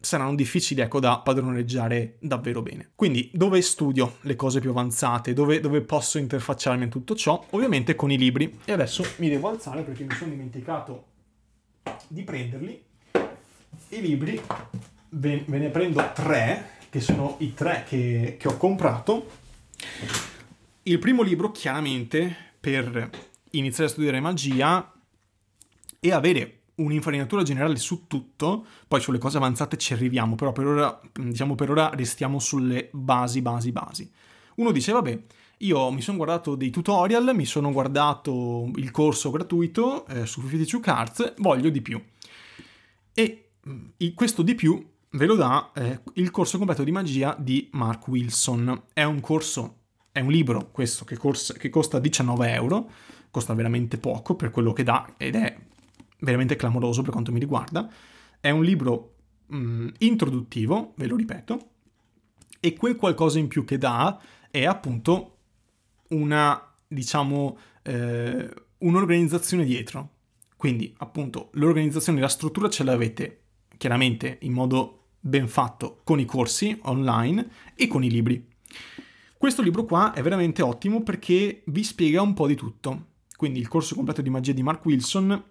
saranno 0.01 0.35
difficili 0.35 0.81
ecco, 0.81 1.01
da 1.01 1.19
padroneggiare 1.19 2.17
davvero 2.21 2.63
bene. 2.63 2.91
Quindi 2.95 3.31
dove 3.35 3.61
studio 3.61 4.17
le 4.23 4.37
cose 4.37 4.61
più 4.61 4.71
avanzate, 4.71 5.35
dove, 5.35 5.61
dove 5.61 5.83
posso 5.83 6.17
interfacciarmi 6.17 6.85
in 6.85 6.91
tutto 6.91 7.15
ciò? 7.15 7.45
Ovviamente 7.51 7.95
con 7.95 8.11
i 8.11 8.17
libri. 8.17 8.59
E 8.65 8.73
adesso 8.73 9.05
mi 9.17 9.29
devo 9.29 9.49
alzare 9.49 9.83
perché 9.83 10.05
mi 10.05 10.15
sono 10.15 10.31
dimenticato 10.31 11.05
di 12.07 12.23
prenderli. 12.23 12.87
I 13.91 14.01
libri 14.01 14.41
ve, 15.11 15.45
ne 15.47 15.69
prendo 15.69 16.11
tre, 16.15 16.71
che 16.91 17.01
sono 17.01 17.37
i 17.41 17.55
tre 17.55 17.85
che, 17.87 18.37
che 18.39 18.49
ho 18.49 18.57
comprato 18.57 19.27
il 20.89 20.99
primo 20.99 21.23
libro, 21.23 21.51
chiaramente, 21.51 22.35
per 22.59 23.11
iniziare 23.51 23.91
a 23.91 23.93
studiare 23.93 24.21
magia 24.21 24.93
e 26.01 26.13
avere 26.13 26.61
un'infarinatura 26.77 27.43
generale 27.43 27.77
su 27.77 28.07
tutto, 28.07 28.65
poi 28.87 29.01
sulle 29.01 29.19
cose 29.19 29.37
avanzate 29.37 29.77
ci 29.77 29.93
arriviamo, 29.93 30.35
però 30.35 30.53
per 30.53 30.67
ora, 30.67 31.01
diciamo 31.13 31.55
per 31.55 31.71
ora 31.71 31.91
restiamo 31.95 32.39
sulle 32.39 32.89
basi, 32.93 33.43
basi, 33.43 33.73
basi. 33.73 34.11
Uno 34.57 34.71
dice, 34.71 34.93
vabbè, 34.93 35.21
io 35.59 35.91
mi 35.91 36.01
sono 36.01 36.17
guardato 36.17 36.55
dei 36.55 36.71
tutorial, 36.71 37.35
mi 37.35 37.45
sono 37.45 37.71
guardato 37.71 38.71
il 38.77 38.91
corso 38.91 39.31
gratuito 39.31 40.07
eh, 40.07 40.25
su 40.25 40.41
52 40.41 40.81
Cards, 40.81 41.35
voglio 41.39 41.69
di 41.69 41.83
più. 41.83 42.03
E 43.13 43.48
questo 44.15 44.43
di 44.43 44.55
più 44.55 44.85
ve 45.11 45.27
lo 45.27 45.35
dà 45.35 45.73
eh, 45.75 46.01
il 46.15 46.31
corso 46.31 46.59
completo 46.59 46.85
di 46.85 46.93
magia 46.93 47.37
di 47.39 47.69
Mark 47.73 48.09
Wilson. 48.09 48.85
È 48.93 49.03
un 49.03 49.21
corso, 49.21 49.79
è 50.13 50.21
un 50.21 50.31
libro 50.31 50.71
questo 50.71 51.05
che, 51.05 51.17
corsa, 51.17 51.55
che 51.55 51.69
costa 51.69 51.99
19 51.99 52.53
euro, 52.53 52.91
costa 53.31 53.55
veramente 53.55 53.99
poco 53.99 54.35
per 54.35 54.51
quello 54.51 54.73
che 54.73 54.83
dà 54.83 55.15
ed 55.17 55.35
è 55.35 55.57
veramente 56.21 56.57
clamoroso 56.57 57.03
per 57.03 57.13
quanto 57.13 57.33
mi 57.33 57.39
riguarda. 57.39 57.91
È 58.41 58.51
un 58.51 58.65
libro 58.65 59.15
mh, 59.47 59.57
mm, 59.57 59.89
introduttivo, 59.99 60.93
ve 60.97 61.07
lo 61.07 61.17
ripeto, 61.17 61.71
e 62.61 62.75
quel 62.75 62.97
qualcosa 62.97 63.39
in 63.39 63.49
più 63.49 63.65
che 63.65 63.79
dà 63.79 64.21
è 64.51 64.65
appunto 64.65 65.37
una, 66.09 66.75
diciamo, 66.87 67.59
eh, 67.83 68.51
un'organizzazione 68.79 69.65
dietro. 69.65 70.17
Quindi, 70.57 70.93
appunto, 70.99 71.51
l'organizzazione, 71.53 72.21
la 72.21 72.29
struttura 72.29 72.69
ce 72.69 72.83
l'avete 72.83 73.43
chiaramente 73.79 74.39
in 74.43 74.53
modo 74.53 75.05
ben 75.21 75.49
fatto 75.49 76.01
con 76.05 76.21
i 76.21 76.27
corsi 76.27 76.79
online 76.83 77.49
e 77.75 77.87
con 77.87 78.05
i 78.05 78.11
libri. 78.11 78.45
Questo 79.37 79.63
libro 79.63 79.85
qua 79.85 80.13
è 80.13 80.21
veramente 80.21 80.63
ottimo 80.63 81.03
perché 81.03 81.63
vi 81.67 81.83
spiega 81.83 82.21
un 82.21 82.35
po' 82.35 82.47
di 82.47 82.57
tutto. 82.57 83.07
Quindi 83.37 83.61
il 83.61 83.69
corso 83.69 83.95
completo 83.95 84.21
di 84.21 84.31
magia 84.31 84.53
di 84.53 84.63
Mark 84.63 84.85
Wilson 84.85 85.43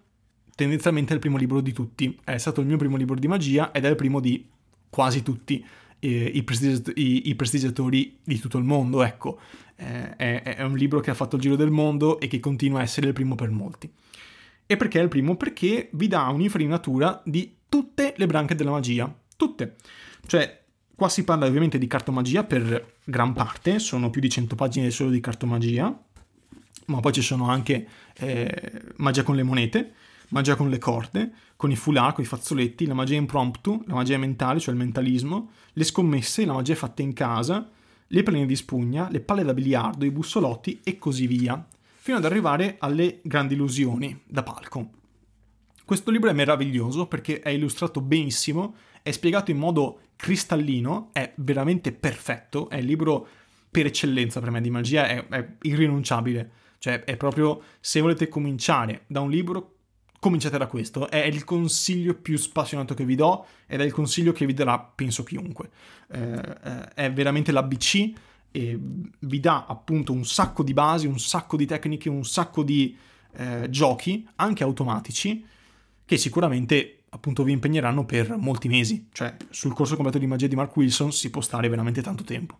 tendenzialmente 0.54 1.12
è 1.12 1.14
il 1.14 1.20
primo 1.20 1.36
libro 1.36 1.60
di 1.60 1.72
tutti. 1.72 2.18
È 2.22 2.36
stato 2.36 2.60
il 2.60 2.66
mio 2.66 2.76
primo 2.76 2.96
libro 2.96 3.14
di 3.14 3.28
magia 3.28 3.70
ed 3.72 3.84
è 3.84 3.88
il 3.88 3.94
primo 3.96 4.20
di 4.20 4.46
quasi 4.90 5.22
tutti 5.22 5.64
eh, 6.00 6.08
i, 6.08 6.42
prestigiat- 6.42 6.92
i, 6.96 7.28
i, 7.28 7.34
prestigiatori 7.34 8.18
di 8.24 8.38
tutto 8.38 8.58
il 8.58 8.64
mondo. 8.64 9.02
Ecco, 9.02 9.38
eh, 9.76 10.16
è, 10.16 10.42
è 10.42 10.62
un 10.62 10.76
libro 10.76 11.00
che 11.00 11.10
ha 11.10 11.14
fatto 11.14 11.36
il 11.36 11.42
giro 11.42 11.56
del 11.56 11.70
mondo 11.70 12.18
e 12.20 12.26
che 12.26 12.40
continua 12.40 12.80
a 12.80 12.82
essere 12.82 13.06
il 13.06 13.12
primo 13.12 13.36
per 13.36 13.50
molti. 13.50 13.90
E 14.70 14.76
perché 14.76 15.00
è 15.00 15.02
il 15.02 15.08
primo? 15.08 15.34
Perché 15.34 15.88
vi 15.92 16.08
dà 16.08 16.28
un'infarinatura 16.28 17.22
di 17.24 17.56
tutte 17.70 18.12
le 18.18 18.26
branche 18.26 18.54
della 18.54 18.72
magia 18.72 19.10
tutte. 19.34 19.76
Cioè, 20.26 20.62
qua 20.94 21.08
si 21.08 21.24
parla 21.24 21.46
ovviamente 21.46 21.78
di 21.78 21.86
cartomagia 21.86 22.44
per 22.44 22.96
gran 23.02 23.32
parte, 23.32 23.78
sono 23.78 24.10
più 24.10 24.20
di 24.20 24.28
100 24.28 24.56
pagine 24.56 24.90
solo 24.90 25.08
di 25.08 25.20
cartomagia, 25.20 25.98
ma 26.86 27.00
poi 27.00 27.12
ci 27.12 27.22
sono 27.22 27.48
anche 27.48 27.88
eh, 28.12 28.72
magia 28.96 29.22
con 29.22 29.36
le 29.36 29.42
monete, 29.42 29.94
magia 30.28 30.54
con 30.54 30.68
le 30.68 30.76
corde, 30.76 31.32
con 31.56 31.70
i 31.70 31.76
foulard, 31.76 32.12
con 32.16 32.24
i 32.24 32.26
fazzoletti, 32.26 32.84
la 32.84 32.92
magia 32.92 33.16
impromptu, 33.16 33.82
la 33.86 33.94
magia 33.94 34.18
mentale, 34.18 34.60
cioè 34.60 34.74
il 34.74 34.80
mentalismo, 34.80 35.50
le 35.72 35.84
scommesse, 35.84 36.44
la 36.44 36.52
magia 36.52 36.74
fatta 36.74 37.00
in 37.00 37.14
casa, 37.14 37.70
le 38.06 38.22
paline 38.22 38.44
di 38.44 38.54
spugna, 38.54 39.08
le 39.10 39.20
palle 39.20 39.44
da 39.44 39.54
biliardo, 39.54 40.04
i 40.04 40.10
bussolotti 40.10 40.80
e 40.84 40.98
così 40.98 41.26
via, 41.26 41.66
fino 42.08 42.20
ad 42.20 42.24
arrivare 42.24 42.76
alle 42.78 43.20
grandi 43.22 43.52
illusioni 43.52 44.18
da 44.24 44.42
palco. 44.42 44.88
Questo 45.84 46.10
libro 46.10 46.30
è 46.30 46.32
meraviglioso 46.32 47.06
perché 47.06 47.40
è 47.40 47.50
illustrato 47.50 48.00
benissimo 48.00 48.76
è 49.02 49.10
spiegato 49.10 49.50
in 49.50 49.58
modo 49.58 50.00
cristallino, 50.16 51.10
è 51.12 51.30
veramente 51.36 51.92
perfetto, 51.92 52.70
è 52.70 52.76
il 52.76 52.86
libro 52.86 53.28
per 53.70 53.84
eccellenza 53.84 54.40
per 54.40 54.50
me 54.50 54.62
di 54.62 54.70
magia, 54.70 55.06
è, 55.06 55.28
è 55.28 55.48
irrinunciabile. 55.60 56.50
Cioè, 56.78 57.04
è 57.04 57.18
proprio, 57.18 57.60
se 57.78 58.00
volete 58.00 58.28
cominciare 58.28 59.02
da 59.06 59.20
un 59.20 59.28
libro, 59.28 59.74
cominciate 60.18 60.56
da 60.56 60.66
questo. 60.66 61.10
È 61.10 61.18
il 61.18 61.44
consiglio 61.44 62.14
più 62.14 62.38
spassionato 62.38 62.94
che 62.94 63.04
vi 63.04 63.16
do 63.16 63.44
ed 63.66 63.82
è 63.82 63.84
il 63.84 63.92
consiglio 63.92 64.32
che 64.32 64.46
vi 64.46 64.54
darà, 64.54 64.78
penso, 64.78 65.24
chiunque. 65.24 65.68
Eh, 66.10 66.18
eh 66.18 66.88
è 66.94 67.12
veramente 67.12 67.52
l'ABC 67.52 68.12
e 68.50 68.78
vi 69.18 69.40
dà 69.40 69.66
appunto 69.66 70.12
un 70.12 70.24
sacco 70.24 70.62
di 70.62 70.72
basi, 70.72 71.06
un 71.06 71.18
sacco 71.18 71.56
di 71.56 71.66
tecniche, 71.66 72.08
un 72.08 72.24
sacco 72.24 72.62
di 72.62 72.96
eh, 73.32 73.66
giochi, 73.70 74.26
anche 74.36 74.62
automatici, 74.62 75.44
che 76.04 76.16
sicuramente 76.16 76.98
appunto 77.10 77.42
vi 77.42 77.52
impegneranno 77.52 78.04
per 78.04 78.36
molti 78.36 78.68
mesi, 78.68 79.08
cioè 79.12 79.36
sul 79.50 79.72
corso 79.72 79.94
completo 79.94 80.18
di 80.18 80.26
magia 80.26 80.46
di 80.46 80.56
Mark 80.56 80.76
Wilson 80.76 81.12
si 81.12 81.30
può 81.30 81.40
stare 81.40 81.68
veramente 81.68 82.02
tanto 82.02 82.24
tempo. 82.24 82.58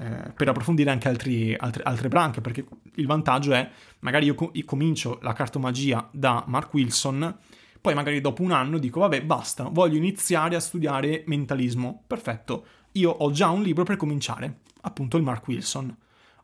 Eh, 0.00 0.32
per 0.32 0.48
approfondire 0.48 0.90
anche 0.90 1.08
altri, 1.08 1.56
altre, 1.56 1.82
altre, 1.82 2.08
branche, 2.08 2.40
perché 2.40 2.64
il 2.94 3.06
vantaggio 3.06 3.52
è 3.52 3.68
magari 4.00 4.26
io, 4.26 4.34
co- 4.34 4.50
io 4.52 4.64
comincio 4.64 5.18
la 5.22 5.32
cartomagia 5.32 6.08
da 6.12 6.44
Mark 6.46 6.72
Wilson, 6.74 7.36
poi 7.80 7.94
magari 7.94 8.20
dopo 8.20 8.42
un 8.42 8.52
anno 8.52 8.78
dico 8.78 9.00
vabbè 9.00 9.22
basta, 9.22 9.64
voglio 9.64 9.96
iniziare 9.96 10.56
a 10.56 10.60
studiare 10.60 11.24
mentalismo, 11.26 12.02
perfetto, 12.06 12.66
io 12.92 13.10
ho 13.10 13.30
già 13.30 13.48
un 13.48 13.62
libro 13.62 13.84
per 13.84 13.96
cominciare, 13.96 14.60
appunto 14.82 15.16
il 15.16 15.22
Mark 15.22 15.46
Wilson. 15.46 15.96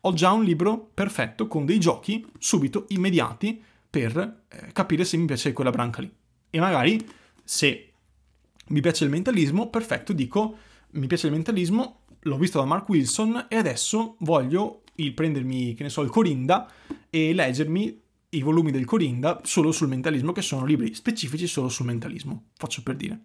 Ho 0.03 0.12
già 0.12 0.33
un 0.33 0.44
libro 0.44 0.90
perfetto 0.92 1.49
con 1.49 1.64
dei 1.64 1.81
giochi 1.81 2.27
subito 2.38 2.85
immediati 2.88 3.61
per 3.88 4.42
eh, 4.49 4.73
capire 4.73 5.05
se 5.05 5.16
mi 5.16 5.25
piace 5.25 5.53
quella 5.53 5.70
branca 5.70 6.03
lì. 6.03 6.12
E 6.51 6.61
magari 6.61 7.05
se 7.42 7.92
mi 8.68 8.81
piace 8.81 9.05
il 9.05 9.11
mentalismo, 9.11 9.70
perfetto, 9.70 10.12
dico 10.12 10.57
mi 10.92 11.07
piace 11.07 11.27
il 11.27 11.33
mentalismo, 11.33 12.01
l'ho 12.20 12.37
visto 12.37 12.59
da 12.59 12.64
Mark 12.64 12.88
Wilson 12.88 13.47
e 13.49 13.57
adesso 13.57 14.16
voglio 14.20 14.83
il 14.97 15.12
prendermi, 15.12 15.75
che 15.75 15.83
ne 15.83 15.88
so, 15.88 16.03
il 16.03 16.11
Corinda 16.11 16.70
e 17.11 17.33
leggermi 17.33 18.03
i 18.37 18.42
volumi 18.42 18.70
del 18.70 18.85
Corinda 18.85 19.40
solo 19.44 19.73
sul 19.73 19.88
mentalismo, 19.88 20.33
che 20.33 20.42
sono 20.42 20.64
libri 20.64 20.94
specifici 20.94 21.47
solo 21.47 21.68
sul 21.68 21.87
mentalismo, 21.87 22.51
faccio 22.57 22.83
per 22.83 22.97
dire. 22.97 23.20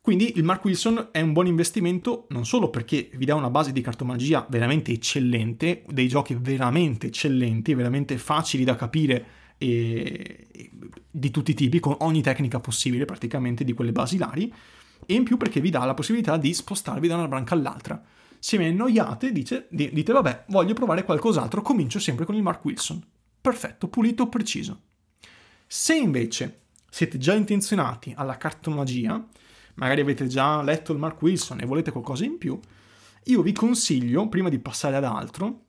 Quindi 0.00 0.32
il 0.36 0.44
Mark 0.44 0.64
Wilson 0.64 1.08
è 1.12 1.20
un 1.20 1.34
buon 1.34 1.46
investimento 1.46 2.26
non 2.30 2.46
solo 2.46 2.70
perché 2.70 3.10
vi 3.14 3.26
dà 3.26 3.34
una 3.34 3.50
base 3.50 3.70
di 3.70 3.82
cartomagia 3.82 4.46
veramente 4.48 4.92
eccellente, 4.92 5.84
dei 5.86 6.08
giochi 6.08 6.34
veramente 6.40 7.08
eccellenti, 7.08 7.74
veramente 7.74 8.16
facili 8.16 8.64
da 8.64 8.76
capire 8.76 9.26
e, 9.58 10.48
di 11.10 11.30
tutti 11.30 11.50
i 11.50 11.54
tipi, 11.54 11.80
con 11.80 11.96
ogni 11.98 12.22
tecnica 12.22 12.60
possibile 12.60 13.04
praticamente 13.04 13.62
di 13.62 13.74
quelle 13.74 13.92
basilari, 13.92 14.50
e 15.04 15.14
in 15.14 15.22
più 15.22 15.36
perché 15.36 15.60
vi 15.60 15.68
dà 15.68 15.84
la 15.84 15.94
possibilità 15.94 16.38
di 16.38 16.54
spostarvi 16.54 17.06
da 17.06 17.16
una 17.16 17.28
branca 17.28 17.54
all'altra. 17.54 18.02
Se 18.38 18.56
mi 18.56 18.66
annoiate, 18.66 19.32
dite, 19.32 19.68
dite 19.70 20.12
vabbè, 20.12 20.44
voglio 20.48 20.72
provare 20.72 21.04
qualcos'altro, 21.04 21.60
comincio 21.60 21.98
sempre 21.98 22.24
con 22.24 22.34
il 22.34 22.42
Mark 22.42 22.64
Wilson. 22.64 23.04
Perfetto, 23.40 23.88
pulito, 23.88 24.28
preciso. 24.28 24.80
Se 25.66 25.94
invece 25.94 26.62
siete 26.90 27.18
già 27.18 27.34
intenzionati 27.34 28.12
alla 28.16 28.36
cartomagia, 28.36 29.24
magari 29.74 30.00
avete 30.00 30.26
già 30.26 30.62
letto 30.62 30.92
il 30.92 30.98
Mark 30.98 31.22
Wilson 31.22 31.60
e 31.60 31.66
volete 31.66 31.92
qualcosa 31.92 32.24
in 32.24 32.38
più, 32.38 32.58
io 33.24 33.42
vi 33.42 33.52
consiglio, 33.52 34.28
prima 34.28 34.48
di 34.48 34.58
passare 34.58 34.96
ad 34.96 35.04
altro, 35.04 35.64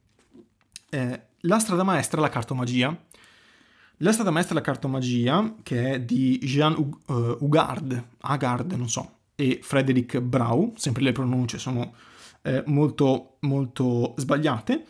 eh, 0.89 1.21
la 1.41 1.59
strada 1.59 1.83
maestra 1.83 2.17
alla 2.19 2.29
cartomagia, 2.29 2.95
la 3.97 4.11
strada 4.11 4.31
maestra 4.31 4.55
della 4.55 4.65
cartomagia, 4.65 5.55
che 5.61 5.91
è 5.93 6.01
di 6.01 6.39
Jean 6.39 6.73
uh, 6.73 7.37
Ugard, 7.39 8.03
Agard, 8.21 8.71
non 8.73 8.89
so, 8.89 9.19
e 9.35 9.59
Frederick 9.61 10.19
Brau, 10.19 10.73
sempre 10.75 11.03
le 11.03 11.11
pronunce 11.11 11.59
sono 11.59 11.93
eh, 12.41 12.63
molto, 12.65 13.37
molto 13.41 14.15
sbagliate, 14.17 14.85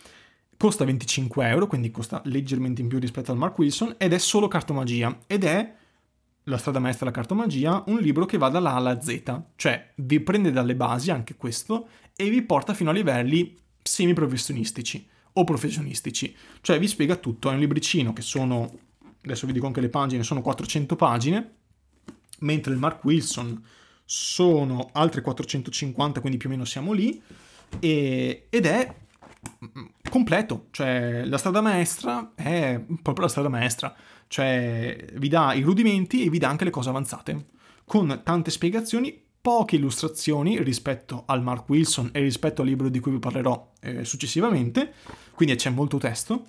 costa 0.61 0.85
25 0.85 1.47
euro, 1.47 1.65
quindi 1.65 1.89
costa 1.89 2.21
leggermente 2.25 2.83
in 2.83 2.87
più 2.87 2.99
rispetto 2.99 3.31
al 3.31 3.37
Mark 3.39 3.57
Wilson, 3.57 3.95
ed 3.97 4.13
è 4.13 4.19
solo 4.19 4.47
cartomagia, 4.47 5.21
ed 5.25 5.43
è 5.43 5.73
la 6.43 6.57
strada 6.59 6.77
maestra 6.77 7.05
della 7.05 7.17
cartomagia, 7.17 7.83
un 7.87 7.97
libro 7.97 8.27
che 8.27 8.37
va 8.37 8.47
dalla 8.49 8.73
A 8.73 8.75
alla 8.75 9.01
Z, 9.01 9.41
cioè 9.55 9.91
vi 9.95 10.19
prende 10.19 10.51
dalle 10.51 10.75
basi 10.75 11.09
anche 11.09 11.35
questo 11.35 11.87
e 12.15 12.29
vi 12.29 12.43
porta 12.43 12.75
fino 12.75 12.91
a 12.91 12.93
livelli 12.93 13.57
semi-professionistici 13.81 15.07
o 15.33 15.43
professionistici, 15.43 16.35
cioè 16.61 16.77
vi 16.77 16.87
spiega 16.87 17.15
tutto, 17.15 17.49
è 17.49 17.53
un 17.53 17.59
libricino 17.59 18.13
che 18.13 18.21
sono, 18.21 18.71
adesso 19.23 19.47
vi 19.47 19.53
dico 19.53 19.65
anche 19.65 19.81
le 19.81 19.89
pagine, 19.89 20.21
sono 20.21 20.43
400 20.43 20.95
pagine, 20.95 21.53
mentre 22.41 22.71
il 22.71 22.77
Mark 22.77 23.03
Wilson 23.03 23.65
sono 24.05 24.89
altre 24.91 25.21
450, 25.21 26.19
quindi 26.19 26.37
più 26.37 26.49
o 26.49 26.51
meno 26.51 26.65
siamo 26.65 26.91
lì, 26.91 27.19
e, 27.79 28.45
ed 28.47 28.65
è 28.67 28.95
completo, 30.11 30.67
cioè 30.71 31.23
la 31.23 31.37
strada 31.37 31.61
maestra 31.61 32.33
è 32.35 32.79
proprio 33.01 33.25
la 33.25 33.31
strada 33.31 33.47
maestra, 33.47 33.95
cioè 34.27 35.05
vi 35.13 35.29
dà 35.29 35.53
i 35.53 35.61
rudimenti 35.61 36.25
e 36.25 36.29
vi 36.29 36.37
dà 36.37 36.49
anche 36.49 36.65
le 36.65 36.69
cose 36.69 36.89
avanzate, 36.89 37.45
con 37.85 38.21
tante 38.23 38.51
spiegazioni, 38.51 39.17
poche 39.39 39.77
illustrazioni 39.77 40.61
rispetto 40.61 41.23
al 41.25 41.41
Mark 41.41 41.67
Wilson 41.69 42.09
e 42.11 42.19
rispetto 42.19 42.61
al 42.61 42.67
libro 42.67 42.89
di 42.89 42.99
cui 42.99 43.13
vi 43.13 43.19
parlerò 43.19 43.71
eh, 43.79 44.03
successivamente, 44.03 44.93
quindi 45.33 45.55
c'è 45.55 45.69
molto 45.69 45.97
testo, 45.97 46.47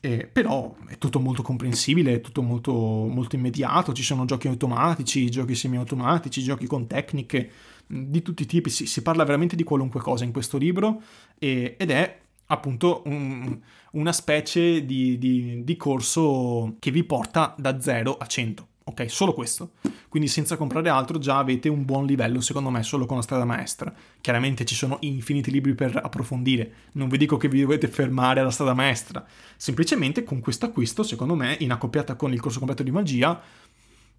eh, 0.00 0.26
però 0.26 0.74
è 0.88 0.98
tutto 0.98 1.20
molto 1.20 1.42
comprensibile, 1.42 2.14
è 2.14 2.20
tutto 2.20 2.42
molto, 2.42 2.72
molto 2.72 3.36
immediato, 3.36 3.92
ci 3.92 4.02
sono 4.02 4.24
giochi 4.24 4.48
automatici, 4.48 5.30
giochi 5.30 5.54
semi-automatici, 5.54 6.42
giochi 6.42 6.66
con 6.66 6.88
tecniche 6.88 7.50
di 7.86 8.20
tutti 8.20 8.42
i 8.42 8.46
tipi, 8.46 8.68
si, 8.68 8.86
si 8.86 9.00
parla 9.00 9.22
veramente 9.22 9.54
di 9.54 9.62
qualunque 9.62 10.00
cosa 10.00 10.24
in 10.24 10.32
questo 10.32 10.58
libro 10.58 11.00
e, 11.38 11.76
ed 11.78 11.90
è 11.92 12.24
appunto 12.46 13.02
un, 13.06 13.58
una 13.92 14.12
specie 14.12 14.84
di, 14.84 15.18
di, 15.18 15.64
di, 15.64 15.76
corso 15.76 16.76
che 16.78 16.90
vi 16.90 17.04
porta 17.04 17.54
da 17.56 17.80
0 17.80 18.16
a 18.16 18.26
100. 18.26 18.68
Ok, 18.88 19.10
solo 19.10 19.32
questo. 19.32 19.72
Quindi 20.08 20.28
senza 20.28 20.56
comprare 20.56 20.88
altro 20.88 21.18
già 21.18 21.38
avete 21.38 21.68
un 21.68 21.84
buon 21.84 22.06
livello, 22.06 22.40
secondo 22.40 22.70
me, 22.70 22.84
solo 22.84 23.04
con 23.04 23.16
la 23.16 23.22
strada 23.22 23.44
maestra. 23.44 23.92
Chiaramente 24.20 24.64
ci 24.64 24.76
sono 24.76 24.98
infiniti 25.00 25.50
libri 25.50 25.74
per 25.74 25.96
approfondire. 26.00 26.72
Non 26.92 27.08
vi 27.08 27.18
dico 27.18 27.36
che 27.36 27.48
vi 27.48 27.62
dovete 27.62 27.88
fermare 27.88 28.40
alla 28.40 28.52
strada 28.52 28.74
maestra. 28.74 29.24
Semplicemente 29.56 30.22
con 30.22 30.38
questo 30.38 30.66
acquisto, 30.66 31.02
secondo 31.02 31.34
me, 31.34 31.56
in 31.60 31.72
accoppiata 31.72 32.14
con 32.14 32.32
il 32.32 32.40
corso 32.40 32.58
completo 32.58 32.84
di 32.84 32.92
magia, 32.92 33.40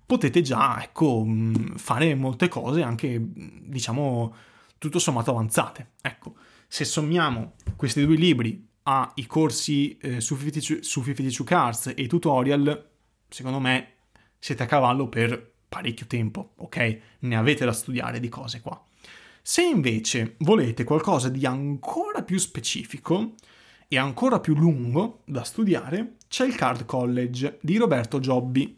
potete 0.06 0.42
già, 0.42 0.84
ecco, 0.84 1.24
mm, 1.26 1.76
fare 1.76 2.14
molte 2.16 2.50
cose 2.50 2.82
anche, 2.82 3.22
diciamo, 3.24 4.36
tutto 4.78 5.00
sommato 5.00 5.32
avanzate. 5.32 5.92
Ecco 6.02 6.36
se 6.68 6.86
sommiamo 6.86 7.56
questi 7.76 8.06
due 8.06 8.16
libri 8.16 8.68
ai 8.84 9.26
corsi 9.26 9.98
eh, 9.98 10.22
su 10.22 10.38
52 10.38 11.44
Cards 11.44 11.88
e 11.88 12.02
i 12.02 12.08
tutorial, 12.08 12.90
secondo 13.28 13.60
me 13.60 13.94
siete 14.40 14.64
a 14.64 14.66
cavallo 14.66 15.10
per 15.10 15.56
parecchio 15.68 16.08
tempo, 16.08 16.54
ok? 16.58 17.00
Ne 17.20 17.36
avete 17.36 17.66
da 17.66 17.74
studiare 17.74 18.20
di 18.20 18.30
cose 18.30 18.62
qua. 18.62 18.82
Se 19.42 19.62
invece 19.62 20.36
volete 20.40 20.84
qualcosa 20.84 21.30
di 21.30 21.46
ancora 21.46 22.24
più 22.24 22.38
specifico 22.38 23.36
e 23.88 23.98
ancora 23.98 24.40
più 24.40 24.56
lungo 24.56 25.22
da 25.26 25.44
studiare, 25.44 26.16
c'è 26.28 26.46
il 26.46 26.56
Card 26.56 26.86
College 26.86 27.60
di 27.62 27.78
Roberto 27.78 28.20
Giobbi. 28.20 28.78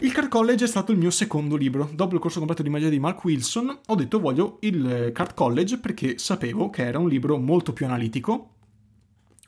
Il 0.00 0.12
Card 0.12 0.28
College 0.28 0.64
è 0.64 0.68
stato 0.68 0.90
il 0.90 0.98
mio 0.98 1.10
secondo 1.10 1.54
libro. 1.54 1.88
Dopo 1.94 2.14
il 2.14 2.20
corso 2.20 2.38
completo 2.38 2.64
di 2.64 2.68
magia 2.68 2.88
di 2.88 2.98
Mark 2.98 3.22
Wilson, 3.24 3.78
ho 3.86 3.94
detto 3.94 4.18
voglio 4.18 4.58
il 4.62 5.12
Card 5.14 5.34
College 5.34 5.78
perché 5.78 6.18
sapevo 6.18 6.68
che 6.68 6.84
era 6.84 6.98
un 6.98 7.08
libro 7.08 7.38
molto 7.38 7.72
più 7.72 7.86
analitico, 7.86 8.54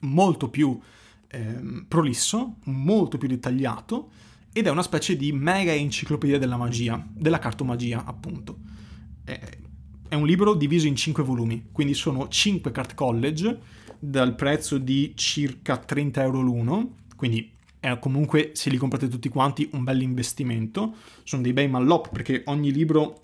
molto 0.02 0.48
più 0.48 0.78
eh, 1.26 1.84
prolisso, 1.88 2.58
molto 2.64 3.18
più 3.18 3.26
dettagliato 3.26 4.10
ed 4.52 4.68
è 4.68 4.70
una 4.70 4.84
specie 4.84 5.16
di 5.16 5.32
mega 5.32 5.72
enciclopedia 5.72 6.38
della 6.38 6.56
magia, 6.56 7.04
della 7.12 7.40
cartomagia 7.40 8.04
appunto. 8.04 8.58
È 9.24 10.14
un 10.14 10.26
libro 10.26 10.54
diviso 10.54 10.86
in 10.86 10.94
5 10.94 11.24
volumi, 11.24 11.70
quindi 11.72 11.92
sono 11.92 12.28
5 12.28 12.70
Card 12.70 12.94
College 12.94 13.58
dal 13.98 14.36
prezzo 14.36 14.78
di 14.78 15.12
circa 15.16 15.76
30 15.76 16.22
euro 16.22 16.40
l'uno, 16.40 16.94
quindi 17.16 17.52
è 17.92 17.98
comunque, 17.98 18.50
se 18.54 18.70
li 18.70 18.76
comprate 18.76 19.08
tutti 19.08 19.28
quanti, 19.28 19.68
un 19.72 19.84
bel 19.84 20.02
investimento. 20.02 20.94
Sono 21.22 21.42
dei 21.42 21.52
bei 21.52 21.68
mallop 21.68 22.10
perché 22.10 22.42
ogni 22.46 22.72
libro 22.72 23.22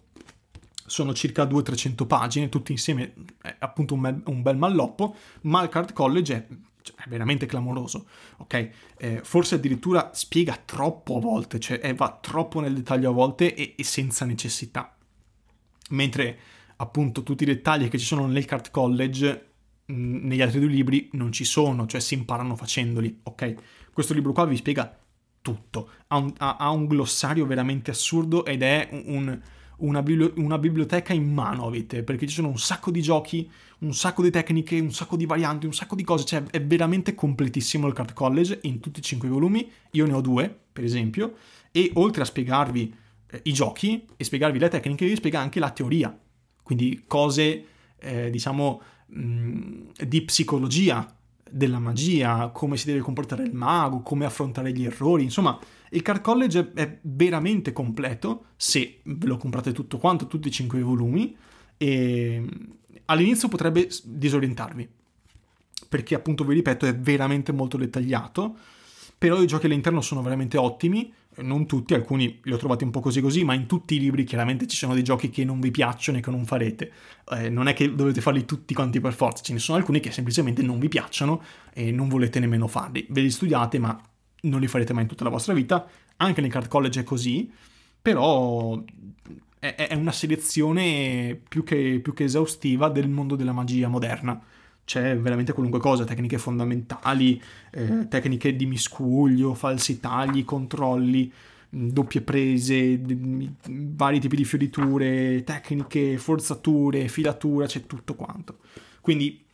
sono 0.87 1.15
circa 1.15 1.45
200-300 1.45 2.07
pagine, 2.07 2.49
tutti 2.49 2.73
insieme 2.73 3.15
è 3.41 3.57
appunto 3.61 3.95
un 3.95 4.01
bel, 4.01 4.23
un 4.27 4.43
bel 4.43 4.57
malloppo, 4.57 5.17
ma 5.43 5.63
il 5.63 5.69
Card 5.69 5.93
College 5.93 6.35
è, 6.35 6.47
cioè, 6.83 7.05
è 7.05 7.09
veramente 7.09 7.47
clamoroso, 7.47 8.07
ok? 8.39 8.71
Eh, 8.99 9.21
forse 9.25 9.55
addirittura 9.55 10.11
spiega 10.13 10.61
troppo 10.63 11.17
a 11.17 11.21
volte, 11.21 11.59
cioè 11.59 11.81
eh, 11.83 11.95
va 11.95 12.19
troppo 12.21 12.61
nel 12.61 12.75
dettaglio 12.75 13.11
a 13.11 13.15
volte 13.15 13.55
e, 13.55 13.75
e, 13.77 13.85
senza 13.85 14.25
necessità. 14.27 14.95
Mentre 15.91 16.39
appunto 16.77 17.23
tutti 17.23 17.45
i 17.45 17.47
dettagli 17.47 17.89
che 17.89 17.99
ci 17.99 18.07
sono 18.07 18.27
nel 18.27 18.45
Card 18.45 18.71
College 18.71 19.52
negli 19.87 20.41
altri 20.41 20.61
due 20.61 20.69
libri 20.69 21.09
non 21.13 21.33
ci 21.33 21.45
sono, 21.45 21.87
cioè 21.87 22.01
si 22.01 22.15
imparano 22.15 22.57
facendoli, 22.57 23.21
ok? 23.25 23.55
Questo 23.93 24.15
libro 24.15 24.33
qua 24.33 24.45
vi 24.47 24.57
spiega 24.57 24.99
tutto, 25.43 25.91
ha 26.09 26.17
un, 26.17 26.33
ha, 26.39 26.57
ha 26.57 26.71
un 26.71 26.87
glossario 26.87 27.45
veramente 27.47 27.91
assurdo 27.91 28.45
ed 28.45 28.63
è 28.63 28.89
un, 28.93 29.39
una, 29.79 30.03
una, 30.37 30.59
biblioteca 30.59 31.13
in 31.13 31.33
mano 31.33 31.67
avete, 31.67 32.03
perché 32.05 32.27
ci 32.27 32.35
sono 32.35 32.49
un 32.49 32.59
sacco 32.59 32.91
di 32.91 33.03
giochi, 33.03 33.51
un 33.81 33.93
sacco 33.93 34.23
di 34.23 34.31
tecniche, 34.31 34.79
un 34.79 34.93
sacco 34.93 35.17
di 35.17 35.27
varianti, 35.27 35.67
un 35.67 35.75
sacco 35.75 35.97
di 35.97 36.05
cose, 36.05 36.25
cioè 36.25 36.45
è 36.45 36.63
veramente 36.63 37.15
completissimo 37.15 37.89
il 37.89 37.93
Card 37.93 38.13
College 38.13 38.61
in 38.63 38.81
tutti 38.81 39.01
i 39.01 39.03
cinque 39.03 39.29
volumi, 39.29 39.69
io 39.91 40.07
ne 40.07 40.13
ho 40.13 40.21
due, 40.21 40.57
per 40.73 40.85
esempio, 40.85 41.35
e 41.73 41.91
oltre 41.95 42.23
a 42.23 42.25
spiegarvi 42.25 42.95
eh, 43.27 43.41
i 43.45 43.53
giochi 43.53 44.07
e 44.17 44.25
spiegarvi 44.25 44.59
le 44.59 44.69
tecniche, 44.69 45.07
vi 45.07 45.17
spiega 45.17 45.41
anche 45.41 45.59
la 45.59 45.71
teoria, 45.71 46.17
quindi 46.63 47.03
cose, 47.07 47.65
eh, 47.99 48.31
diciamo, 48.31 48.81
di 49.15 50.23
psicologia, 50.23 51.15
della 51.49 51.79
magia, 51.79 52.49
come 52.49 52.79
si 52.79 52.87
deve 52.87 53.01
comportare 53.01 53.43
il 53.43 53.53
mago, 53.53 54.01
come 54.01 54.25
affrontare 54.25 54.73
gli 54.73 54.85
errori, 54.85 55.23
insomma, 55.23 55.59
il 55.91 56.01
Card 56.01 56.23
College 56.23 56.73
è 56.73 56.99
veramente 57.03 57.73
completo 57.73 58.47
se 58.57 59.01
ve 59.03 59.27
lo 59.27 59.37
comprate 59.37 59.73
tutto 59.73 59.99
quanto, 59.99 60.27
tutti 60.27 60.49
i 60.49 60.51
cinque 60.51 60.81
volumi, 60.81 61.37
e 61.77 62.43
all'inizio 63.05 63.49
potrebbe 63.49 63.89
disorientarvi, 64.03 64.89
perché 65.89 66.15
appunto 66.15 66.45
vi 66.45 66.55
ripeto 66.55 66.87
è 66.87 66.97
veramente 66.97 67.53
molto 67.53 67.77
dettagliato, 67.77 68.57
però 69.19 69.43
i 69.43 69.47
giochi 69.47 69.67
all'interno 69.67 70.01
sono 70.01 70.23
veramente 70.23 70.57
ottimi 70.57 71.13
non 71.37 71.67
tutti, 71.67 71.95
alcuni 71.95 72.41
li 72.43 72.53
ho 72.53 72.57
trovati 72.57 72.85
un 72.85 72.91
po' 72.91 73.01
così 73.01 73.21
così, 73.21 73.45
ma 73.45 73.55
in 73.55 73.67
tutti 73.67 73.95
i 73.95 73.99
libri 73.99 74.25
chiaramente 74.25 74.67
ci 74.67 74.77
sono 74.77 74.95
dei 74.95 75.03
giochi 75.03 75.31
che 75.31 75.45
non 75.45 75.61
vi 75.61 75.71
piacciono 75.71 76.19
e 76.19 76.21
che 76.21 76.31
non 76.31 76.45
farete. 76.45 76.93
Eh, 77.31 77.49
non 77.49 77.69
è 77.69 77.73
che 77.73 77.95
dovete 77.95 78.21
farli 78.21 78.45
tutti 78.45 78.75
quanti 78.75 79.01
per 79.01 79.15
forza, 79.15 79.43
ce 79.43 79.53
ne 79.53 79.59
sono 79.59 79.79
alcuni 79.79 80.01
che 80.01 80.11
semplicemente 80.11 80.63
non 80.63 80.79
vi 80.79 80.89
piacciono 80.89 81.43
e 81.73 81.91
non 81.91 82.09
volete 82.09 82.39
nemmeno 82.41 82.67
farli. 82.67 83.07
Ve 83.09 83.23
li 83.23 83.31
studiate, 83.31 83.79
ma 83.79 83.99
non 84.43 84.61
li 84.61 84.67
farete 84.67 84.93
mai 84.93 85.03
in 85.03 85.09
tutta 85.09 85.25
la 85.25 85.31
vostra 85.31 85.55
vita. 85.55 85.87
Anche 86.17 86.41
nel 86.41 86.51
card 86.51 86.69
college 86.69 87.01
è 87.01 87.05
così, 87.05 87.51
però 88.01 88.83
è, 89.59 89.75
è 89.75 89.95
una 89.95 90.13
selezione 90.13 91.41
più 91.49 91.65
che, 91.65 92.01
più 92.03 92.13
che 92.13 92.25
esaustiva 92.25 92.89
del 92.89 93.09
mondo 93.09 93.37
della 93.37 93.53
magia 93.53 93.89
moderna 93.89 94.41
c'è 94.85 95.17
veramente 95.17 95.53
qualunque 95.53 95.81
cosa, 95.81 96.05
tecniche 96.05 96.39
fondamentali, 96.39 97.41
eh, 97.71 98.09
tecniche 98.09 98.57
di 98.57 98.67
miscuglio, 98.67 99.55
falsi 99.55 100.01
tagli, 100.01 100.45
controlli, 100.45 101.33
doppie 101.69 102.21
prese, 102.21 103.01
vari 103.69 104.21
tipi 104.21 104.37
di 104.37 104.45
fioriture, 104.45 105.43
tecniche, 105.45 106.19
forzature, 106.19 107.09
filatura, 107.09 107.67
c'è 107.67 107.87
tutto 107.87 108.15
quanto. 108.15 108.59
Quindi 109.01 109.45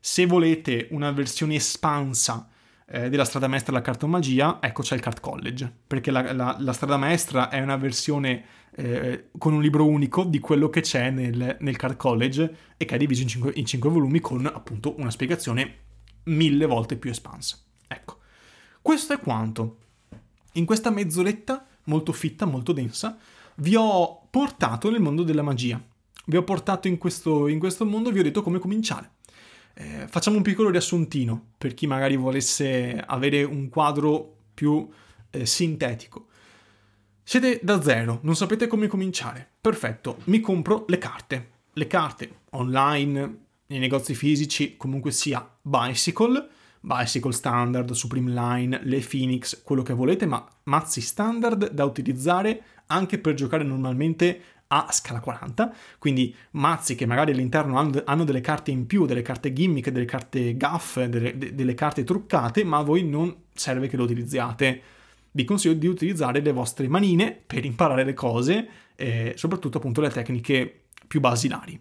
se 0.00 0.24
volete 0.24 0.88
una 0.90 1.10
versione 1.10 1.56
espansa 1.56 2.48
eh, 2.88 3.10
della 3.10 3.24
strada 3.24 3.48
maestra 3.48 3.72
della 3.72 3.84
cartomagia, 3.84 4.58
ecco 4.60 4.82
c'è 4.82 4.94
il 4.94 5.00
Card 5.00 5.20
College, 5.20 5.70
perché 5.86 6.10
la, 6.10 6.32
la, 6.32 6.56
la 6.58 6.72
strada 6.72 6.96
maestra 6.96 7.48
è 7.50 7.60
una 7.60 7.76
versione 7.76 8.44
eh, 8.78 9.28
con 9.38 9.54
un 9.54 9.62
libro 9.62 9.86
unico 9.86 10.24
di 10.24 10.38
quello 10.38 10.68
che 10.68 10.82
c'è 10.82 11.10
nel, 11.10 11.56
nel 11.60 11.76
Card 11.76 11.96
College 11.96 12.56
e 12.76 12.84
che 12.84 12.94
è 12.94 12.98
diviso 12.98 13.22
in 13.22 13.28
cinque, 13.28 13.52
in 13.54 13.64
cinque 13.64 13.88
volumi 13.88 14.20
con 14.20 14.44
appunto 14.46 14.94
una 14.98 15.10
spiegazione 15.10 15.78
mille 16.24 16.66
volte 16.66 16.96
più 16.96 17.10
espansa. 17.10 17.58
Ecco, 17.88 18.18
questo 18.82 19.14
è 19.14 19.18
quanto. 19.18 19.78
In 20.52 20.66
questa 20.66 20.90
mezz'oretta 20.90 21.66
molto 21.84 22.12
fitta, 22.12 22.44
molto 22.44 22.72
densa, 22.72 23.16
vi 23.56 23.74
ho 23.76 24.26
portato 24.28 24.90
nel 24.90 25.00
mondo 25.00 25.22
della 25.22 25.42
magia. 25.42 25.82
Vi 26.26 26.36
ho 26.36 26.42
portato 26.42 26.86
in 26.88 26.98
questo, 26.98 27.48
in 27.48 27.58
questo 27.58 27.86
mondo 27.86 28.10
vi 28.10 28.18
ho 28.18 28.22
detto 28.22 28.42
come 28.42 28.58
cominciare. 28.58 29.12
Eh, 29.74 30.06
facciamo 30.08 30.36
un 30.36 30.42
piccolo 30.42 30.70
riassuntino 30.70 31.52
per 31.56 31.74
chi 31.74 31.86
magari 31.86 32.16
volesse 32.16 33.02
avere 33.06 33.42
un 33.42 33.68
quadro 33.68 34.36
più 34.52 34.86
eh, 35.30 35.46
sintetico. 35.46 36.26
Siete 37.28 37.58
da 37.60 37.82
zero, 37.82 38.20
non 38.22 38.36
sapete 38.36 38.68
come 38.68 38.86
cominciare. 38.86 39.44
Perfetto, 39.60 40.18
mi 40.26 40.38
compro 40.38 40.84
le 40.86 40.98
carte. 40.98 41.48
Le 41.72 41.88
carte 41.88 42.42
online, 42.50 43.38
nei 43.66 43.80
negozi 43.80 44.14
fisici, 44.14 44.76
comunque 44.76 45.10
sia 45.10 45.44
Bicycle, 45.60 46.48
Bicycle 46.78 47.32
Standard, 47.32 47.90
Supreme 47.90 48.30
Line, 48.30 48.80
le 48.84 49.00
Phoenix, 49.00 49.60
quello 49.64 49.82
che 49.82 49.92
volete, 49.92 50.24
ma 50.24 50.46
mazzi 50.66 51.00
standard 51.00 51.72
da 51.72 51.84
utilizzare 51.84 52.62
anche 52.86 53.18
per 53.18 53.34
giocare 53.34 53.64
normalmente 53.64 54.40
a 54.68 54.86
scala 54.92 55.18
40, 55.18 55.74
quindi 55.98 56.32
mazzi 56.52 56.94
che 56.94 57.06
magari 57.06 57.32
all'interno 57.32 57.76
hanno, 57.76 58.24
delle 58.24 58.40
carte 58.40 58.70
in 58.70 58.86
più, 58.86 59.04
delle 59.04 59.22
carte 59.22 59.52
gimmick, 59.52 59.90
delle 59.90 60.04
carte 60.04 60.56
gaff, 60.56 61.00
delle, 61.00 61.36
delle 61.36 61.74
carte 61.74 62.04
truccate, 62.04 62.62
ma 62.62 62.78
a 62.78 62.82
voi 62.84 63.02
non 63.02 63.34
serve 63.52 63.88
che 63.88 63.96
lo 63.96 64.04
utilizziate. 64.04 64.94
Vi 65.36 65.44
consiglio 65.44 65.74
di 65.74 65.86
utilizzare 65.86 66.40
le 66.40 66.50
vostre 66.50 66.88
manine 66.88 67.30
per 67.46 67.66
imparare 67.66 68.04
le 68.04 68.14
cose, 68.14 68.68
eh, 68.96 69.34
soprattutto 69.36 69.76
appunto 69.76 70.00
le 70.00 70.08
tecniche 70.08 70.84
più 71.06 71.20
basilari. 71.20 71.78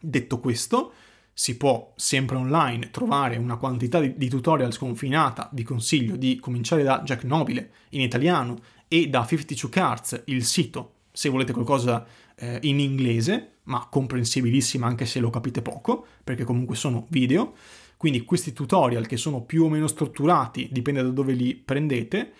Detto 0.00 0.40
questo, 0.40 0.92
si 1.32 1.56
può 1.56 1.92
sempre 1.94 2.34
online 2.34 2.90
trovare 2.90 3.36
una 3.36 3.58
quantità 3.58 4.00
di, 4.00 4.16
di, 4.16 4.28
tutorial 4.28 4.72
sconfinata, 4.72 5.48
vi 5.52 5.62
consiglio 5.62 6.16
di 6.16 6.40
cominciare 6.40 6.82
da 6.82 7.00
Jack 7.04 7.22
Nobile 7.22 7.70
in 7.90 8.00
italiano 8.00 8.58
e 8.88 9.06
da 9.08 9.24
52 9.24 9.70
Cards, 9.70 10.22
il 10.24 10.44
sito, 10.44 10.94
se 11.12 11.28
volete 11.28 11.52
qualcosa 11.52 12.04
eh, 12.34 12.58
in 12.62 12.80
inglese, 12.80 13.58
ma 13.64 13.86
comprensibilissima 13.88 14.84
anche 14.84 15.06
se 15.06 15.20
lo 15.20 15.30
capite 15.30 15.62
poco, 15.62 16.04
perché 16.24 16.42
comunque 16.42 16.74
sono 16.74 17.06
video. 17.10 17.54
Quindi 17.98 18.24
questi 18.24 18.54
tutorial 18.54 19.06
che 19.06 19.18
sono 19.18 19.42
più 19.42 19.64
o 19.64 19.68
meno 19.68 19.86
strutturati, 19.86 20.68
dipende 20.72 21.02
da 21.02 21.10
dove 21.10 21.34
li 21.34 21.54
prendete, 21.54 22.32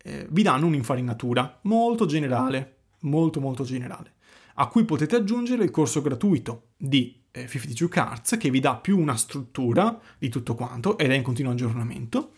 eh, 0.00 0.26
vi 0.30 0.42
danno 0.42 0.66
un'infarinatura 0.66 1.58
molto 1.62 2.06
generale, 2.06 2.76
molto 3.00 3.40
molto 3.40 3.64
generale 3.64 4.12
a 4.58 4.68
cui 4.68 4.84
potete 4.84 5.16
aggiungere 5.16 5.64
il 5.64 5.70
corso 5.70 6.00
gratuito 6.00 6.68
di 6.76 7.22
eh, 7.30 7.46
52 7.46 7.88
Cards 7.88 8.36
che 8.38 8.50
vi 8.50 8.60
dà 8.60 8.76
più 8.76 8.98
una 8.98 9.16
struttura 9.16 9.98
di 10.18 10.28
tutto 10.28 10.54
quanto 10.54 10.96
ed 10.98 11.10
è 11.10 11.14
in 11.14 11.22
continuo 11.22 11.52
aggiornamento 11.52 12.32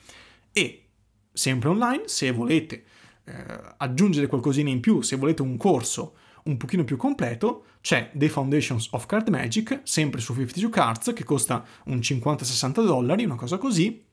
e 0.53 0.87
sempre 1.33 1.69
online 1.69 2.03
se 2.07 2.31
volete 2.33 2.85
eh, 3.25 3.35
aggiungere 3.77 4.27
qualcosina 4.27 4.71
in 4.71 4.81
più, 4.81 5.01
se 5.03 5.17
volete 5.17 5.43
un 5.43 5.57
corso 5.57 6.17
un 6.49 6.57
pochino 6.57 6.85
più 6.85 6.97
completo, 6.97 7.65
c'è 7.81 8.11
The 8.13 8.29
Foundations 8.29 8.89
of 8.93 9.07
Card 9.07 9.29
Magic, 9.29 9.81
sempre 9.85 10.21
su 10.21 10.35
52 10.35 10.71
Cards, 10.71 11.13
che 11.15 11.25
costa 11.25 11.65
un 11.87 11.99
50-60 11.99 12.85
dollari, 12.85 13.25
una 13.25 13.37
cosa 13.37 13.59
così, 13.59 14.05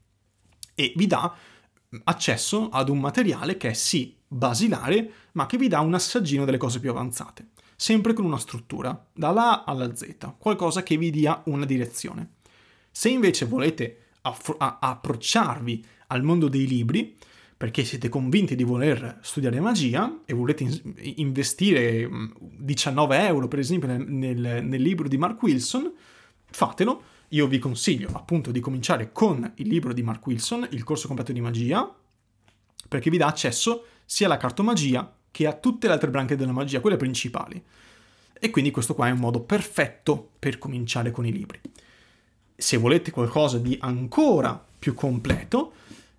e 0.76 0.94
vi 0.96 1.08
dà 1.08 1.36
accesso 2.04 2.70
ad 2.70 2.90
un 2.90 3.00
materiale 3.00 3.58
che 3.58 3.70
è 3.70 3.74
sì 3.74 4.16
basilare, 4.28 5.12
ma 5.34 5.46
che 5.46 5.58
vi 5.58 5.68
dà 5.68 5.80
un 5.80 5.94
assaggino 5.94 6.46
delle 6.46 6.58
cose 6.58 6.80
più 6.80 6.90
avanzate 6.92 7.50
sempre 7.76 8.14
con 8.14 8.26
una 8.26 8.38
struttura, 8.38 9.06
dalla 9.14 9.64
A 9.64 9.72
alla 9.72 9.94
Z, 9.96 10.36
qualcosa 10.38 10.84
che 10.84 10.98
vi 10.98 11.12
dia 11.12 11.42
una 11.46 11.66
direzione. 11.66 12.36
Se 12.90 13.10
invece 13.10 13.46
volete 13.46 14.06
aff- 14.22 14.56
a- 14.58 14.78
approcciarvi 14.80 15.86
al 16.08 16.24
mondo 16.24 16.48
dei 16.48 16.68
libri, 16.68 17.16
perché 17.58 17.86
siete 17.86 18.10
convinti 18.10 18.56
di 18.56 18.64
voler 18.64 19.20
studiare 19.22 19.60
magia 19.60 20.22
e 20.26 20.34
volete 20.34 20.64
in- 20.64 20.94
investire 21.16 22.10
19 22.40 23.18
mm, 23.18 23.22
euro 23.22 23.48
per 23.48 23.60
esempio 23.60 23.88
nel, 23.88 24.06
nel, 24.06 24.64
nel 24.66 24.82
libro 24.82 25.08
di 25.08 25.18
Mark 25.18 25.42
Wilson, 25.42 25.92
fatelo. 26.46 27.14
Io 27.30 27.48
vi 27.48 27.58
consiglio 27.60 28.10
appunto 28.14 28.52
di 28.52 28.60
cominciare 28.60 29.12
con 29.12 29.54
il 29.56 29.68
libro 29.68 29.94
di 29.94 30.04
Mark 30.04 30.26
Wilson, 30.26 30.68
il 30.72 30.84
corso 30.84 31.08
completo 31.08 31.32
di 31.32 31.42
magia, 31.42 31.94
perché 32.88 33.10
vi 33.10 33.18
dà 33.18 33.28
accesso 33.28 33.86
sia 34.06 34.28
alla 34.28 34.38
cartomagia 34.38 35.12
che 35.32 35.48
ha 35.48 35.54
tutte 35.54 35.88
le 35.88 35.94
altre 35.94 36.10
branche 36.10 36.36
della 36.36 36.52
magia, 36.52 36.80
quelle 36.80 36.98
principali. 36.98 37.62
E 38.38 38.50
quindi 38.52 38.72
questo 38.72 38.94
qua 38.94 39.08
è 39.08 39.12
un 39.12 39.20
modo 39.20 39.42
perfetto 39.42 40.32
per 40.38 40.58
cominciare 40.58 41.12
con 41.12 41.26
i 41.26 41.32
libri. 41.32 41.60
Se 42.56 42.78
volete 42.78 43.12
qualcosa 43.12 43.58
di 43.58 43.78
ancora 43.82 44.64
più 44.78 44.94
completo, 44.94 45.74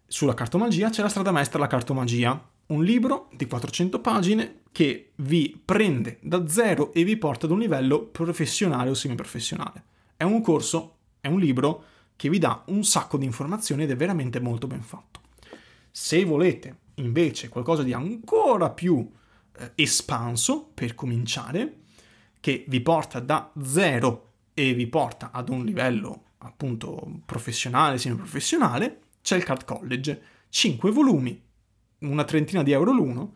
sulla 0.07 0.35
cartomagia 0.35 0.89
c'è 0.91 1.03
la 1.03 1.09
strada 1.09 1.33
maestra 1.33 1.59
La 1.59 1.67
cartomagia, 1.67 2.41
un 2.67 2.85
libro 2.85 3.29
di 3.33 3.47
400 3.47 4.01
pagine 4.01 4.61
che 4.73 5.13
vi 5.17 5.61
prende 5.65 6.19
da 6.21 6.47
zero 6.49 6.93
e 6.93 7.05
vi 7.05 7.17
porta 7.17 7.47
ad 7.47 7.53
un 7.53 7.59
livello 7.59 8.03
professionale 8.03 8.91
o 8.91 8.95
semiprofessionale. 8.95 9.85
È 10.17 10.23
un 10.23 10.41
corso, 10.43 10.97
è 11.21 11.29
un 11.29 11.41
libro 11.41 11.85
che 12.17 12.29
vi 12.29 12.39
dà 12.39 12.63
un 12.67 12.85
sacco 12.85 13.19
di 13.19 13.25
informazioni 13.25 13.83
ed 13.83 13.91
è 13.91 13.97
veramente 13.97 14.41
molto 14.41 14.67
ben 14.67 14.83
fatto. 14.83 15.21
Se 15.91 16.25
volete 16.25 16.79
invece 16.95 17.49
qualcosa 17.49 17.83
di 17.83 17.93
ancora 17.93 18.71
più 18.71 19.11
eh, 19.59 19.73
espanso 19.75 20.71
per 20.73 20.95
cominciare, 20.95 21.81
che 22.41 22.65
vi 22.69 22.81
porta 22.81 23.19
da 23.21 23.51
zero 23.63 24.33
e 24.55 24.73
vi 24.73 24.87
porta 24.87 25.31
ad 25.33 25.49
un 25.49 25.65
livello 25.65 26.23
appunto 26.39 27.21
professionale, 27.25 27.99
semiprofessionale, 27.99 29.01
c'è 29.27 29.35
il 29.35 29.43
Card 29.43 29.65
College, 29.65 30.23
5 30.51 30.93
volumi, 30.93 31.43
una 31.99 32.23
trentina 32.23 32.63
di 32.63 32.71
euro 32.71 32.93
l'uno, 32.93 33.35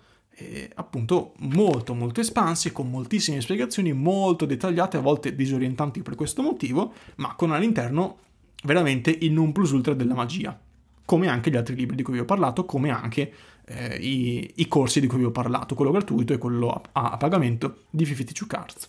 appunto 0.74 1.35
molto 1.38 1.94
molto 1.94 2.20
espansi, 2.20 2.70
con 2.70 2.88
moltissime 2.88 3.40
spiegazioni 3.40 3.92
molto 3.92 4.46
dettagliate, 4.46 4.98
a 4.98 5.00
volte 5.00 5.35
disorientanti 5.35 6.03
per 6.03 6.14
questo 6.14 6.42
motivo, 6.42 6.92
ma 7.16 7.35
con 7.35 7.50
all'interno 7.50 8.18
veramente 8.62 9.11
il 9.11 9.33
non 9.33 9.50
plus 9.50 9.72
ultra 9.72 9.92
della 9.94 10.14
magia 10.14 10.57
come 11.05 11.26
anche 11.26 11.50
gli 11.50 11.57
altri 11.57 11.74
libri 11.74 11.96
di 11.96 12.05
cui 12.05 12.12
vi 12.12 12.20
ho 12.20 12.24
parlato, 12.24 12.64
come 12.64 12.90
anche 12.90 13.33
eh, 13.64 13.96
i, 13.96 14.48
i, 14.59 14.68
corsi 14.68 15.00
di 15.00 15.09
cui 15.09 15.18
vi 15.18 15.24
ho 15.24 15.33
parlato, 15.33 15.74
quello 15.74 15.90
gratuito 15.90 16.33
e 16.33 16.38
quello 16.38 16.70
a, 16.70 16.81
a 16.92 17.16
pagamento 17.16 17.87
di 17.90 18.05
52 18.05 18.46
Cards. 18.46 18.88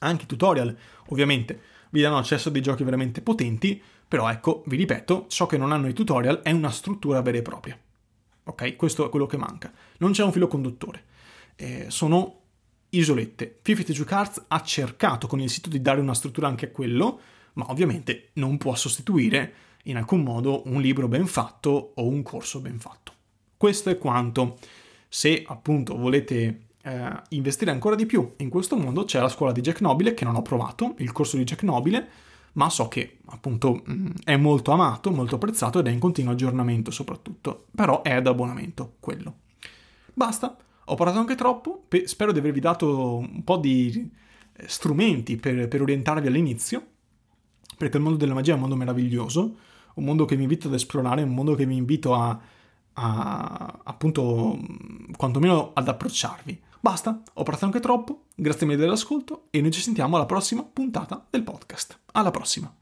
Anche 0.00 0.24
i 0.24 0.26
tutorial, 0.26 0.76
ovviamente, 1.06 1.60
vi 1.90 2.00
danno 2.00 2.18
accesso 2.18 2.48
a 2.48 2.52
dei 2.52 2.62
giochi 2.62 2.84
veramente 2.84 3.20
potenti, 3.20 3.80
però 4.06 4.28
ecco, 4.28 4.62
vi 4.66 4.76
ripeto, 4.76 5.26
ciò 5.28 5.46
che 5.46 5.56
non 5.56 5.72
hanno 5.72 5.88
i 5.88 5.92
tutorial 5.92 6.40
è 6.42 6.50
una 6.50 6.70
struttura 6.70 7.22
vera 7.22 7.38
e 7.38 7.42
propria. 7.42 7.78
Ok? 8.44 8.76
Questo 8.76 9.06
è 9.06 9.08
quello 9.08 9.26
che 9.26 9.36
manca. 9.36 9.72
Non 9.98 10.12
c'è 10.12 10.24
un 10.24 10.32
filo 10.32 10.48
conduttore. 10.48 11.04
Eh, 11.54 11.86
sono 11.88 12.40
isolette. 12.90 13.60
52 13.62 14.04
Cards 14.04 14.44
ha 14.48 14.62
cercato 14.62 15.26
con 15.26 15.40
il 15.40 15.50
sito 15.50 15.68
di 15.68 15.80
dare 15.80 16.00
una 16.00 16.14
struttura 16.14 16.48
anche 16.48 16.66
a 16.66 16.70
quello, 16.70 17.20
ma 17.54 17.70
ovviamente 17.70 18.30
non 18.34 18.58
può 18.58 18.74
sostituire 18.74 19.52
in 19.84 19.96
alcun 19.96 20.22
modo 20.22 20.62
un 20.66 20.80
libro 20.80 21.08
ben 21.08 21.26
fatto 21.26 21.92
o 21.94 22.06
un 22.06 22.22
corso 22.22 22.60
ben 22.60 22.78
fatto. 22.78 23.12
Questo 23.56 23.90
è 23.90 23.98
quanto. 23.98 24.58
Se 25.08 25.44
appunto 25.46 25.96
volete 25.96 26.68
eh, 26.82 27.22
investire 27.30 27.70
ancora 27.70 27.94
di 27.94 28.06
più 28.06 28.34
in 28.38 28.48
questo 28.48 28.76
mondo, 28.76 29.04
c'è 29.04 29.20
la 29.20 29.28
scuola 29.28 29.52
di 29.52 29.60
Jack 29.60 29.80
Nobile 29.80 30.14
che 30.14 30.24
non 30.24 30.34
ho 30.34 30.42
provato, 30.42 30.94
il 30.98 31.12
corso 31.12 31.36
di 31.36 31.44
Jack 31.44 31.62
Nobile, 31.62 32.08
ma 32.52 32.68
so 32.70 32.88
che 32.88 33.18
appunto 33.26 33.82
mm, 33.88 34.06
è 34.24 34.36
molto 34.36 34.72
amato, 34.72 35.10
molto 35.10 35.36
apprezzato 35.36 35.78
ed 35.78 35.86
è 35.86 35.90
in 35.90 35.98
continuo 35.98 36.32
aggiornamento 36.32 36.90
soprattutto, 36.90 37.66
però 37.74 38.02
è 38.02 38.12
ad 38.12 38.26
abbonamento 38.26 38.94
quello. 39.00 39.34
Basta, 40.12 40.56
ho 40.84 40.94
parlato 40.94 41.18
anche 41.18 41.34
troppo, 41.34 41.84
pe- 41.86 42.06
spero 42.06 42.32
di 42.32 42.38
avervi 42.38 42.60
dato 42.60 43.16
un 43.18 43.44
po' 43.44 43.56
di 43.56 44.10
eh, 44.52 44.68
strumenti 44.68 45.36
per, 45.36 45.68
per 45.68 45.82
orientarvi 45.82 46.26
all'inizio, 46.26 46.84
perché 47.76 47.96
il 47.96 48.02
mondo 48.02 48.18
della 48.18 48.34
magia 48.34 48.52
è 48.52 48.54
un 48.54 48.60
mondo 48.60 48.76
meraviglioso, 48.76 49.56
un 49.94 50.04
mondo 50.04 50.24
che 50.24 50.36
vi 50.36 50.42
invito 50.42 50.68
ad 50.68 50.74
esplorare, 50.74 51.22
un 51.22 51.34
mondo 51.34 51.54
che 51.54 51.66
vi 51.66 51.76
invito 51.76 52.14
a, 52.14 52.38
a 52.92 53.80
appunto, 53.84 54.58
quantomeno 55.16 55.70
ad 55.74 55.88
approcciarvi. 55.88 56.62
Basta, 56.80 57.22
ho 57.34 57.42
parlato 57.42 57.66
anche 57.66 57.80
troppo, 57.80 58.24
grazie 58.34 58.66
mille 58.66 58.78
dell'ascolto 58.78 59.48
e 59.50 59.60
noi 59.60 59.70
ci 59.70 59.82
sentiamo 59.82 60.16
alla 60.16 60.26
prossima 60.26 60.64
puntata 60.64 61.26
del 61.28 61.42
podcast. 61.42 61.98
Alla 62.12 62.30
prossima! 62.30 62.79